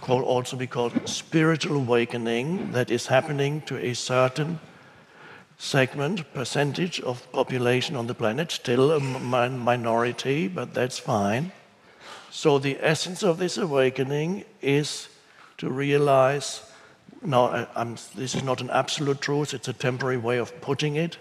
call 0.00 0.22
also 0.22 0.56
be 0.56 0.66
called 0.66 1.08
spiritual 1.08 1.76
awakening 1.76 2.72
that 2.72 2.90
is 2.90 3.06
happening 3.06 3.60
to 3.62 3.76
a 3.76 3.94
certain 3.94 4.58
segment, 5.58 6.32
percentage 6.32 7.00
of 7.00 7.30
population 7.32 7.94
on 7.94 8.06
the 8.06 8.14
planet, 8.14 8.50
still 8.50 8.92
a 8.92 9.00
minority, 9.00 10.48
but 10.48 10.72
that's 10.72 10.98
fine. 10.98 11.52
So 12.30 12.58
the 12.58 12.78
essence 12.80 13.22
of 13.22 13.38
this 13.38 13.58
awakening 13.58 14.44
is 14.62 15.08
to 15.58 15.68
realize. 15.68 16.62
Now, 17.22 17.66
this 18.14 18.34
is 18.34 18.42
not 18.42 18.62
an 18.62 18.70
absolute 18.70 19.20
truth, 19.20 19.52
it's 19.52 19.68
a 19.68 19.74
temporary 19.74 20.16
way 20.16 20.38
of 20.38 20.58
putting 20.62 20.96
it. 20.96 21.18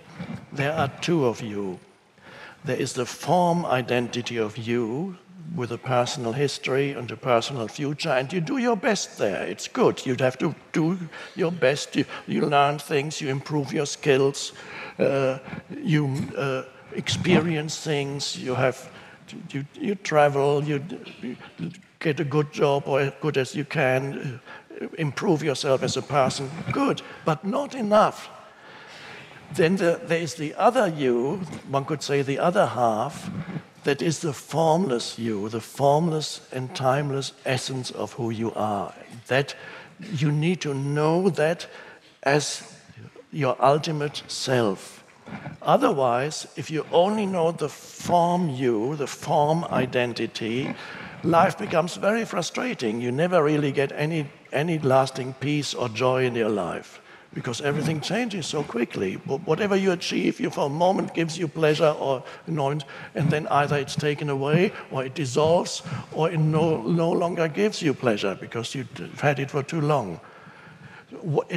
There 0.54 0.72
are 0.72 0.88
two 1.02 1.26
of 1.26 1.42
you. 1.42 1.80
There 2.66 2.78
is 2.78 2.94
the 2.94 3.06
form 3.06 3.66
identity 3.66 4.38
of 4.38 4.58
you, 4.58 5.18
with 5.56 5.72
a 5.72 5.78
personal 5.78 6.34
history 6.34 6.92
and 6.92 7.10
a 7.12 7.18
personal 7.18 7.68
future, 7.68 8.10
and 8.10 8.32
you 8.32 8.42
do 8.42 8.58
your 8.58 8.76
best 8.76 9.18
there. 9.18 9.44
It's 9.44 9.68
good. 9.68 10.06
You 10.06 10.16
have 10.20 10.38
to 10.38 10.54
do 10.72 10.98
your 11.36 11.52
best. 11.52 11.96
You, 11.96 12.06
you 12.28 12.46
learn 12.46 12.80
things, 12.80 13.22
you 13.22 13.30
improve 13.30 13.74
your 13.74 13.86
skills, 13.86 14.54
uh, 15.00 15.40
you 15.84 16.16
uh, 16.38 16.64
experience 16.94 17.78
things, 17.84 18.38
you 18.38 18.56
have. 18.56 18.90
You, 19.52 19.64
you 19.76 19.94
travel, 19.94 20.64
you, 20.64 20.84
you 21.22 21.38
get 22.00 22.20
a 22.20 22.24
good 22.24 22.52
job 22.52 22.88
or 22.88 23.00
as 23.00 23.14
good 23.22 23.38
as 23.38 23.54
you 23.54 23.64
can, 23.64 24.42
uh, 24.82 24.88
improve 24.98 25.44
yourself 25.44 25.84
as 25.84 25.98
a 25.98 26.02
person. 26.02 26.50
Good, 26.72 27.04
but 27.26 27.46
not 27.46 27.76
enough. 27.76 28.28
Then 29.56 29.78
the, 29.78 30.00
there 30.04 30.20
is 30.20 30.36
the 30.36 30.54
other 30.56 30.88
you, 30.88 31.38
one 31.70 31.86
could 31.86 32.04
say 32.04 32.22
the 32.22 32.40
other 32.40 32.68
half, 32.68 33.30
that 33.84 34.02
is 34.02 34.20
the 34.20 34.34
formless 34.34 35.18
you, 35.18 35.50
the 35.50 35.62
formless 35.62 36.42
and 36.52 36.76
timeless 36.76 37.34
essence 37.46 37.92
of 37.92 38.14
who 38.14 38.30
you 38.30 38.54
are. 38.54 38.94
That 39.28 39.56
you 40.00 40.32
need 40.32 40.62
to 40.62 40.74
know 40.74 41.30
that 41.30 41.68
as 42.24 42.76
your 43.32 43.56
ultimate 43.64 44.24
self. 44.28 45.04
Otherwise, 45.62 46.48
if 46.56 46.70
you 46.72 46.86
only 46.92 47.26
know 47.26 47.52
the 47.52 47.70
form 47.70 48.50
you, 48.50 48.96
the 48.96 49.08
form 49.08 49.64
identity, 49.66 50.74
life 51.24 51.58
becomes 51.58 51.96
very 51.96 52.26
frustrating. 52.26 53.02
You 53.02 53.12
never 53.12 53.44
really 53.44 53.72
get 53.72 53.92
any, 53.92 54.30
any 54.52 54.80
lasting 54.80 55.34
peace 55.40 55.74
or 55.74 55.90
joy 55.90 56.26
in 56.26 56.36
your 56.36 56.50
life 56.50 57.02
because 57.34 57.62
everything 57.62 58.02
changes 58.02 58.48
so 58.48 58.64
quickly. 58.64 59.14
Whatever 59.16 59.76
you 59.76 59.92
achieve, 59.92 60.40
you 60.40 60.50
for 60.50 60.66
a 60.66 60.70
moment 60.70 61.14
gives 61.14 61.38
you 61.38 61.48
pleasure 61.48 61.96
or 62.00 62.24
annoyance, 62.48 62.84
and 63.14 63.30
then 63.30 63.48
either 63.48 63.78
it's 63.78 63.96
taken 63.96 64.30
away, 64.30 64.72
or 64.92 65.06
it 65.06 65.14
dissolves, 65.14 65.84
or 66.12 66.32
it 66.32 66.40
no, 66.40 66.82
no 66.82 67.12
longer 67.12 67.48
gives 67.48 67.82
you 67.82 67.94
pleasure 67.94 68.36
because 68.36 68.74
you've 68.74 69.20
had 69.22 69.40
it 69.40 69.52
for 69.52 69.62
too 69.62 69.82
long. 69.82 70.20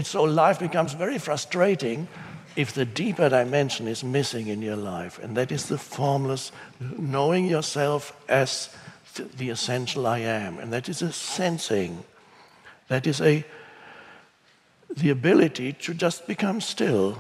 So 0.03 0.25
life 0.25 0.59
becomes 0.59 0.93
very 0.93 1.19
frustrating 1.19 2.07
if 2.55 2.75
the 2.75 2.85
deeper 2.85 3.31
dimension 3.31 3.89
is 3.89 4.05
missing 4.05 4.49
in 4.49 4.61
your 4.61 4.77
life, 4.77 5.19
and 5.23 5.37
that 5.37 5.51
is 5.51 5.67
the 5.67 5.79
formless 5.79 6.53
knowing 6.81 7.47
yourself 7.47 8.15
as 8.29 8.69
the 9.37 9.49
essential 9.49 10.07
I 10.07 10.19
am, 10.19 10.59
and 10.59 10.71
that 10.73 10.89
is 10.89 11.01
a 11.01 11.13
sensing. 11.13 12.05
That 12.89 13.07
is 13.07 13.23
a 13.23 13.45
the 14.97 15.11
ability 15.11 15.73
to 15.73 15.95
just 15.95 16.27
become 16.27 16.61
still, 16.61 17.19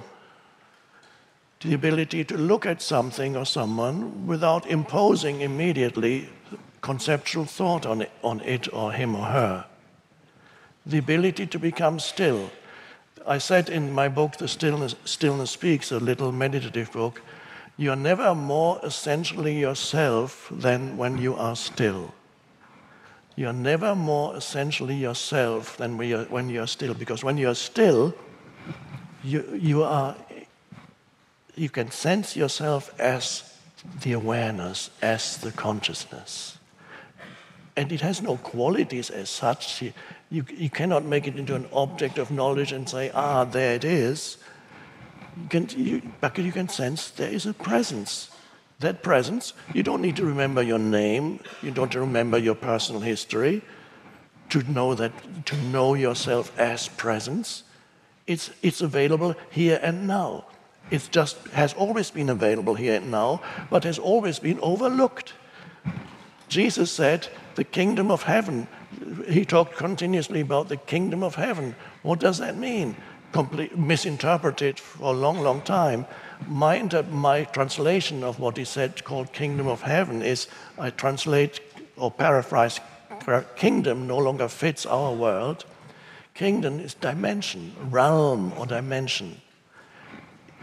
the 1.61 1.74
ability 1.74 2.24
to 2.24 2.37
look 2.37 2.66
at 2.66 2.82
something 2.82 3.37
or 3.37 3.46
someone 3.46 4.26
without 4.26 4.66
imposing 4.66 5.40
immediately 5.40 6.28
conceptual 6.80 7.44
thought 7.44 7.87
on 7.87 8.02
it, 8.02 8.11
on 8.22 8.40
it 8.40 8.72
or 8.72 8.92
him 8.92 9.14
or 9.14 9.26
her, 9.26 9.64
the 10.85 10.98
ability 10.98 11.46
to 11.46 11.58
become 11.58 12.00
still. 12.00 12.50
I 13.26 13.38
said 13.38 13.68
in 13.68 13.92
my 13.92 14.08
book, 14.08 14.37
The 14.37 14.48
Stillness, 14.48 14.96
Stillness 15.04 15.52
Speaks, 15.52 15.92
a 15.92 16.00
little 16.00 16.32
meditative 16.32 16.92
book, 16.92 17.22
you're 17.76 17.96
never 17.96 18.35
more 18.35 18.80
essentially 18.82 19.58
yourself 19.58 20.48
than 20.50 20.96
when 20.96 21.18
you 21.18 21.35
are 21.35 21.56
still. 21.56 22.12
You're 23.37 23.53
never 23.53 23.95
more 23.95 24.37
essentially 24.37 24.95
yourself 24.95 25.77
than 25.77 25.97
when 25.97 26.51
you're 26.51 26.66
still, 26.66 26.95
because 26.95 27.25
when 27.25 27.38
you're 27.38 27.55
still, 27.55 28.14
you, 29.25 29.59
you, 29.59 29.83
are, 29.85 30.16
you 31.55 31.71
can 31.71 31.90
sense 31.90 32.37
yourself 32.37 32.92
as 33.01 33.57
the 34.03 34.12
awareness, 34.12 34.90
as 35.01 35.38
the 35.38 35.51
consciousness. 35.53 36.59
And 37.75 37.90
it 37.90 38.03
has 38.03 38.21
no 38.21 38.37
qualities 38.37 39.09
as 39.09 39.31
such. 39.31 39.81
You, 39.81 39.92
you, 40.31 40.68
cannot 40.68 41.05
make 41.07 41.27
it 41.27 41.37
into 41.37 41.55
an 41.55 41.66
object 41.73 42.18
of 42.18 42.31
knowledge 42.31 42.73
and 42.73 42.87
say, 42.87 43.11
ah, 43.14 43.45
there 43.45 43.75
it 43.75 43.85
is. 43.85 44.37
You 45.40 45.49
can, 45.49 45.68
you, 45.75 46.03
but 46.21 46.37
you 46.37 46.53
can 46.53 46.68
sense 46.68 47.11
there 47.11 47.31
is 47.31 47.47
a 47.47 47.55
presence 47.55 48.32
that 48.83 49.03
presence. 49.03 49.53
You 49.75 49.83
don't 49.83 50.03
need 50.03 50.16
to 50.16 50.25
remember 50.25 50.62
your 50.62 50.79
name, 50.79 51.40
you 51.62 51.71
don't 51.71 51.95
remember 51.95 52.38
your 52.38 52.55
personal 52.55 53.01
history 53.01 53.62
to 54.51 54.62
know 54.71 54.95
that 54.95 55.12
to 55.47 55.57
know 55.57 55.95
yourself 55.95 56.53
as 56.59 56.88
presence. 56.88 57.62
It's, 58.27 58.51
it's 58.62 58.83
available 58.83 59.35
here 59.51 59.81
and 59.83 60.07
now. 60.07 60.45
It 60.90 61.09
just 61.11 61.38
has 61.49 61.73
always 61.73 62.11
been 62.11 62.29
available 62.29 62.75
here 62.75 62.97
and 62.97 63.11
now, 63.11 63.40
but 63.71 63.85
has 63.85 63.99
always 63.99 64.38
been 64.38 64.61
overlooked. 64.61 65.33
Jesus 66.49 66.92
said, 66.92 67.29
the 67.55 67.64
kingdom 67.64 68.11
of 68.11 68.25
heaven. 68.25 68.68
He 69.29 69.45
talked 69.45 69.77
continuously 69.77 70.40
about 70.40 70.68
the 70.68 70.77
kingdom 70.77 71.23
of 71.23 71.35
heaven. 71.35 71.75
What 72.03 72.21
does 72.21 72.38
that 72.38 72.57
mean? 72.57 72.97
Complete, 73.33 73.77
misinterpreted 73.79 74.79
for 74.79 75.14
a 75.14 75.16
long, 75.16 75.40
long 75.40 75.62
time 75.62 76.07
my, 76.47 76.83
my 77.11 77.45
translation 77.45 78.23
of 78.25 78.38
what 78.38 78.57
he 78.57 78.64
said 78.64 79.05
called 79.05 79.33
kingdom 79.33 79.66
of 79.66 79.83
heaven 79.83 80.23
is 80.23 80.49
I 80.79 80.90
translate 80.90 81.61
or 81.97 82.11
paraphrase 82.11 82.81
kingdom 83.57 84.07
no 84.07 84.18
longer 84.18 84.49
fits 84.49 84.85
our 84.85 85.12
world. 85.12 85.64
Kingdom 86.35 86.81
is 86.81 86.95
dimension, 86.95 87.73
realm 87.90 88.53
or 88.59 88.66
dimension. 88.66 89.40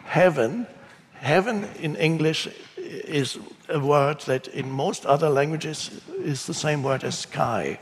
Heaven, 0.03 0.67
heaven 1.13 1.65
in 1.79 1.95
English 1.95 2.47
is 2.75 3.37
a 3.69 3.79
word 3.79 4.21
that 4.21 4.47
in 4.47 4.69
most 4.69 5.05
other 5.05 5.29
languages 5.29 6.01
is 6.17 6.47
the 6.47 6.53
same 6.53 6.83
word 6.83 7.03
as 7.03 7.19
sky. 7.19 7.79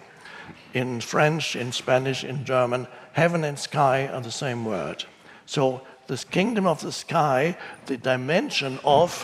In 0.73 1.01
French, 1.01 1.55
in 1.55 1.71
Spanish, 1.71 2.23
in 2.23 2.45
German, 2.45 2.87
heaven 3.17 3.43
and 3.43 3.57
sky 3.57 4.07
are 4.07 4.21
the 4.21 4.31
same 4.31 4.63
word. 4.63 5.03
So 5.47 5.81
this 6.05 6.23
kingdom 6.23 6.67
of 6.67 6.81
the 6.81 6.91
sky, 6.91 7.57
the 7.87 7.97
dimension 7.97 8.79
of 8.83 9.23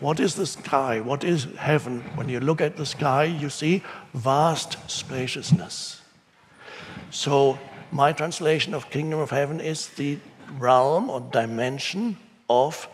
what 0.00 0.18
is 0.18 0.34
the 0.34 0.46
sky? 0.46 1.00
What 1.00 1.24
is 1.24 1.44
heaven? 1.58 2.00
When 2.14 2.30
you 2.30 2.40
look 2.40 2.62
at 2.62 2.78
the 2.78 2.86
sky, 2.86 3.24
you 3.24 3.50
see 3.50 3.82
vast 4.14 4.78
spaciousness. 4.90 6.00
So, 7.10 7.58
my 7.90 8.12
translation 8.12 8.72
of 8.72 8.88
kingdom 8.88 9.18
of 9.18 9.30
heaven 9.30 9.60
is 9.60 9.88
the 9.88 10.18
realm 10.58 11.10
or 11.10 11.20
dimension 11.20 12.16
of 12.48 12.88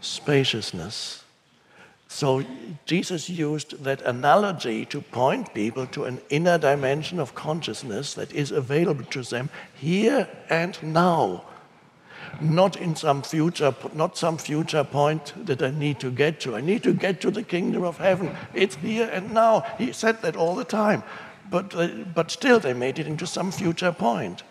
spaciousness. 0.00 1.22
So, 2.08 2.44
Jesus 2.86 3.28
used 3.28 3.82
that 3.82 4.00
analogy 4.02 4.84
to 4.86 5.00
point 5.00 5.52
people 5.52 5.86
to 5.88 6.04
an 6.04 6.20
inner 6.30 6.56
dimension 6.56 7.18
of 7.18 7.34
consciousness 7.34 8.14
that 8.14 8.32
is 8.32 8.52
available 8.52 9.04
to 9.06 9.22
them 9.22 9.50
here 9.74 10.28
and 10.48 10.80
now 10.82 11.44
not 12.40 12.76
in 12.76 12.96
some 12.96 13.22
future, 13.22 13.74
not 13.94 14.16
some 14.16 14.38
future 14.38 14.84
point 14.84 15.32
that 15.46 15.62
I 15.62 15.70
need 15.70 16.00
to 16.00 16.10
get 16.10 16.40
to. 16.40 16.56
I 16.56 16.60
need 16.60 16.82
to 16.82 16.92
get 16.92 17.20
to 17.22 17.30
the 17.30 17.42
kingdom 17.42 17.82
of 17.82 17.98
heaven. 17.98 18.34
It's 18.54 18.76
here 18.76 19.08
and 19.12 19.32
now. 19.32 19.60
He 19.78 19.92
said 19.92 20.22
that 20.22 20.36
all 20.36 20.54
the 20.54 20.64
time. 20.64 21.02
But, 21.50 21.74
uh, 21.74 21.88
but 22.14 22.30
still, 22.30 22.58
they 22.58 22.74
made 22.74 22.98
it 22.98 23.06
into 23.06 23.26
some 23.26 23.52
future 23.52 23.92
point. 23.92 24.42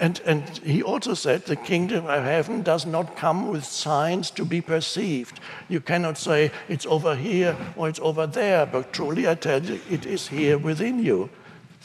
And, 0.00 0.20
and 0.24 0.48
he 0.58 0.82
also 0.82 1.14
said 1.14 1.44
the 1.44 1.56
kingdom 1.56 2.06
of 2.06 2.24
heaven 2.24 2.62
does 2.62 2.86
not 2.86 3.16
come 3.16 3.48
with 3.48 3.64
signs 3.64 4.30
to 4.32 4.44
be 4.44 4.60
perceived. 4.60 5.40
You 5.68 5.80
cannot 5.80 6.18
say 6.18 6.50
it's 6.68 6.86
over 6.86 7.14
here 7.14 7.56
or 7.76 7.88
it's 7.88 8.00
over 8.00 8.26
there, 8.26 8.66
but 8.66 8.92
truly 8.92 9.28
I 9.28 9.34
tell 9.34 9.64
you, 9.64 9.80
it 9.90 10.06
is 10.06 10.28
here 10.28 10.58
within 10.58 11.02
you. 11.02 11.30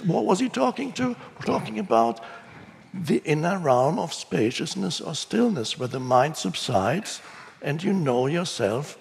What 0.04 0.26
was 0.26 0.40
he 0.40 0.50
talking 0.50 0.92
to? 0.94 1.16
Talking 1.46 1.80
about 1.80 2.24
the 2.94 3.22
inner 3.26 3.58
realm 3.58 3.98
of 3.98 4.14
spaciousness 4.14 5.02
or 5.02 5.16
stillness, 5.16 5.80
where 5.80 5.88
the 5.88 6.00
mind 6.00 6.38
subsides 6.38 7.22
and 7.62 7.82
you 7.82 7.94
know 7.94 8.28
yourself 8.28 8.98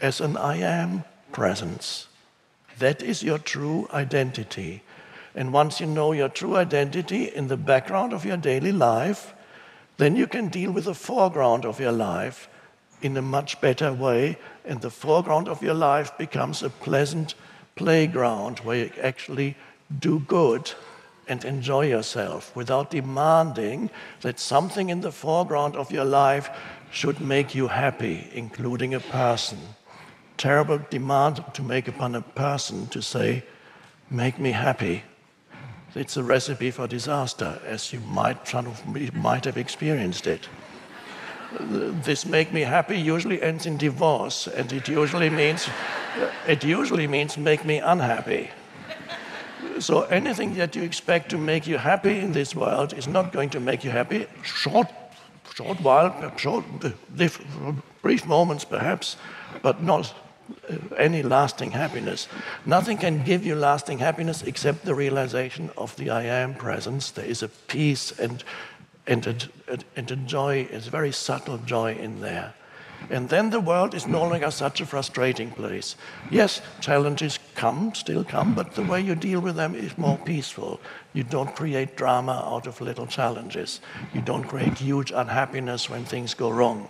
as 0.00 0.20
an 0.20 0.36
I 0.36 0.56
am 0.58 1.04
presence. 1.32 2.08
That 2.78 3.02
is 3.02 3.22
your 3.22 3.38
true 3.38 3.88
identity. 3.92 4.82
And 5.34 5.52
once 5.52 5.80
you 5.80 5.86
know 5.86 6.12
your 6.12 6.28
true 6.28 6.56
identity 6.56 7.24
in 7.24 7.48
the 7.48 7.56
background 7.56 8.12
of 8.12 8.24
your 8.24 8.36
daily 8.36 8.72
life, 8.72 9.34
then 9.96 10.16
you 10.16 10.26
can 10.26 10.48
deal 10.48 10.72
with 10.72 10.84
the 10.84 10.94
foreground 10.94 11.64
of 11.64 11.78
your 11.78 11.92
life 11.92 12.48
in 13.02 13.16
a 13.16 13.22
much 13.22 13.60
better 13.60 13.92
way, 13.92 14.36
and 14.64 14.80
the 14.80 14.90
foreground 14.90 15.48
of 15.48 15.62
your 15.62 15.74
life 15.74 16.16
becomes 16.18 16.62
a 16.62 16.70
pleasant 16.70 17.34
playground 17.76 18.58
where 18.60 18.84
you 18.84 18.92
actually 19.00 19.56
do 19.98 20.20
good 20.20 20.72
and 21.28 21.44
enjoy 21.44 21.86
yourself 21.86 22.54
without 22.56 22.90
demanding 22.90 23.88
that 24.20 24.38
something 24.38 24.90
in 24.90 25.00
the 25.00 25.12
foreground 25.12 25.76
of 25.76 25.92
your 25.92 26.04
life 26.04 26.50
should 26.90 27.20
make 27.20 27.54
you 27.54 27.68
happy, 27.68 28.28
including 28.34 28.94
a 28.94 29.00
person. 29.00 29.58
Terrible 30.36 30.80
demand 30.90 31.44
to 31.54 31.62
make 31.62 31.86
upon 31.86 32.14
a 32.14 32.22
person 32.22 32.86
to 32.88 33.00
say, 33.00 33.44
Make 34.10 34.40
me 34.40 34.50
happy. 34.50 35.04
It's 35.94 36.16
a 36.16 36.22
recipe 36.22 36.70
for 36.70 36.86
disaster, 36.86 37.60
as 37.66 37.92
you 37.92 38.00
might, 38.00 38.54
might 39.14 39.44
have 39.44 39.56
experienced 39.56 40.26
it. 40.26 40.48
This 41.58 42.24
make 42.24 42.52
me 42.52 42.60
happy 42.60 42.96
usually 42.96 43.42
ends 43.42 43.66
in 43.66 43.76
divorce, 43.76 44.46
and 44.46 44.72
it 44.72 44.88
usually 44.88 45.30
means, 45.30 45.68
it 46.46 46.62
usually 46.62 47.08
means 47.08 47.36
make 47.36 47.64
me 47.64 47.78
unhappy. 47.78 48.50
So 49.80 50.02
anything 50.02 50.54
that 50.54 50.76
you 50.76 50.82
expect 50.82 51.28
to 51.30 51.38
make 51.38 51.66
you 51.66 51.78
happy 51.78 52.20
in 52.20 52.32
this 52.32 52.54
world 52.54 52.92
is 52.92 53.08
not 53.08 53.32
going 53.32 53.50
to 53.50 53.60
make 53.60 53.82
you 53.82 53.90
happy. 53.90 54.26
Short, 54.44 54.86
short 55.54 55.80
while, 55.80 56.32
short, 56.36 56.64
brief 58.02 58.26
moments 58.26 58.64
perhaps, 58.64 59.16
but 59.62 59.82
not 59.82 60.14
any 60.96 61.22
lasting 61.22 61.72
happiness. 61.72 62.28
Nothing 62.66 62.98
can 62.98 63.24
give 63.24 63.44
you 63.44 63.54
lasting 63.54 63.98
happiness 63.98 64.42
except 64.42 64.84
the 64.84 64.94
realization 64.94 65.70
of 65.76 65.96
the 65.96 66.10
I 66.10 66.24
am 66.24 66.54
presence. 66.54 67.10
There 67.10 67.24
is 67.24 67.42
a 67.42 67.48
peace 67.48 68.12
and, 68.18 68.44
and, 69.06 69.26
a, 69.26 69.78
and 69.96 70.10
a 70.10 70.16
joy, 70.16 70.68
a 70.72 70.80
very 70.80 71.12
subtle 71.12 71.58
joy 71.58 71.94
in 71.94 72.20
there. 72.20 72.54
And 73.08 73.28
then 73.28 73.50
the 73.50 73.60
world 73.60 73.94
is 73.94 74.06
no 74.06 74.22
longer 74.22 74.50
such 74.50 74.80
a 74.80 74.86
frustrating 74.86 75.50
place. 75.50 75.96
Yes, 76.30 76.60
challenges 76.80 77.38
come, 77.54 77.94
still 77.94 78.24
come, 78.24 78.54
but 78.54 78.74
the 78.74 78.82
way 78.82 79.00
you 79.00 79.14
deal 79.14 79.40
with 79.40 79.56
them 79.56 79.74
is 79.74 79.96
more 79.96 80.18
peaceful. 80.18 80.80
You 81.14 81.24
don't 81.24 81.54
create 81.56 81.96
drama 81.96 82.44
out 82.46 82.66
of 82.66 82.80
little 82.80 83.06
challenges. 83.06 83.80
You 84.12 84.20
don't 84.20 84.44
create 84.44 84.78
huge 84.78 85.12
unhappiness 85.12 85.88
when 85.88 86.04
things 86.04 86.34
go 86.34 86.50
wrong. 86.50 86.88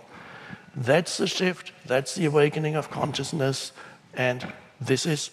That's 0.75 1.17
the 1.17 1.27
shift, 1.27 1.71
that's 1.85 2.15
the 2.15 2.25
awakening 2.25 2.75
of 2.75 2.89
consciousness, 2.89 3.71
and 4.13 4.53
this 4.79 5.05
is 5.05 5.31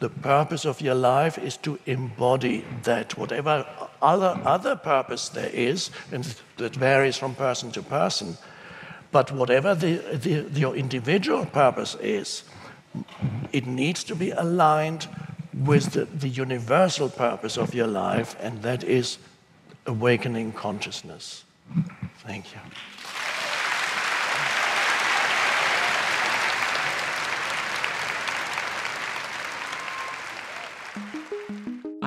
the 0.00 0.08
purpose 0.08 0.64
of 0.64 0.80
your 0.80 0.94
life 0.94 1.38
is 1.38 1.56
to 1.58 1.78
embody 1.86 2.64
that, 2.84 3.18
whatever 3.18 3.66
other, 4.00 4.40
other 4.44 4.76
purpose 4.76 5.28
there 5.28 5.50
is, 5.50 5.90
and 6.12 6.36
that 6.56 6.76
varies 6.76 7.16
from 7.16 7.34
person 7.34 7.72
to 7.72 7.82
person. 7.82 8.36
But 9.10 9.32
whatever 9.32 9.74
the, 9.74 9.96
the, 9.96 10.60
your 10.60 10.76
individual 10.76 11.46
purpose 11.46 11.96
is, 12.00 12.44
it 13.52 13.66
needs 13.66 14.04
to 14.04 14.14
be 14.14 14.30
aligned 14.30 15.08
with 15.52 15.92
the, 15.92 16.04
the 16.04 16.28
universal 16.28 17.08
purpose 17.08 17.58
of 17.58 17.74
your 17.74 17.88
life, 17.88 18.36
and 18.40 18.62
that 18.62 18.84
is 18.84 19.18
awakening 19.86 20.52
consciousness. 20.52 21.44
Thank 22.18 22.52
you. 22.52 22.60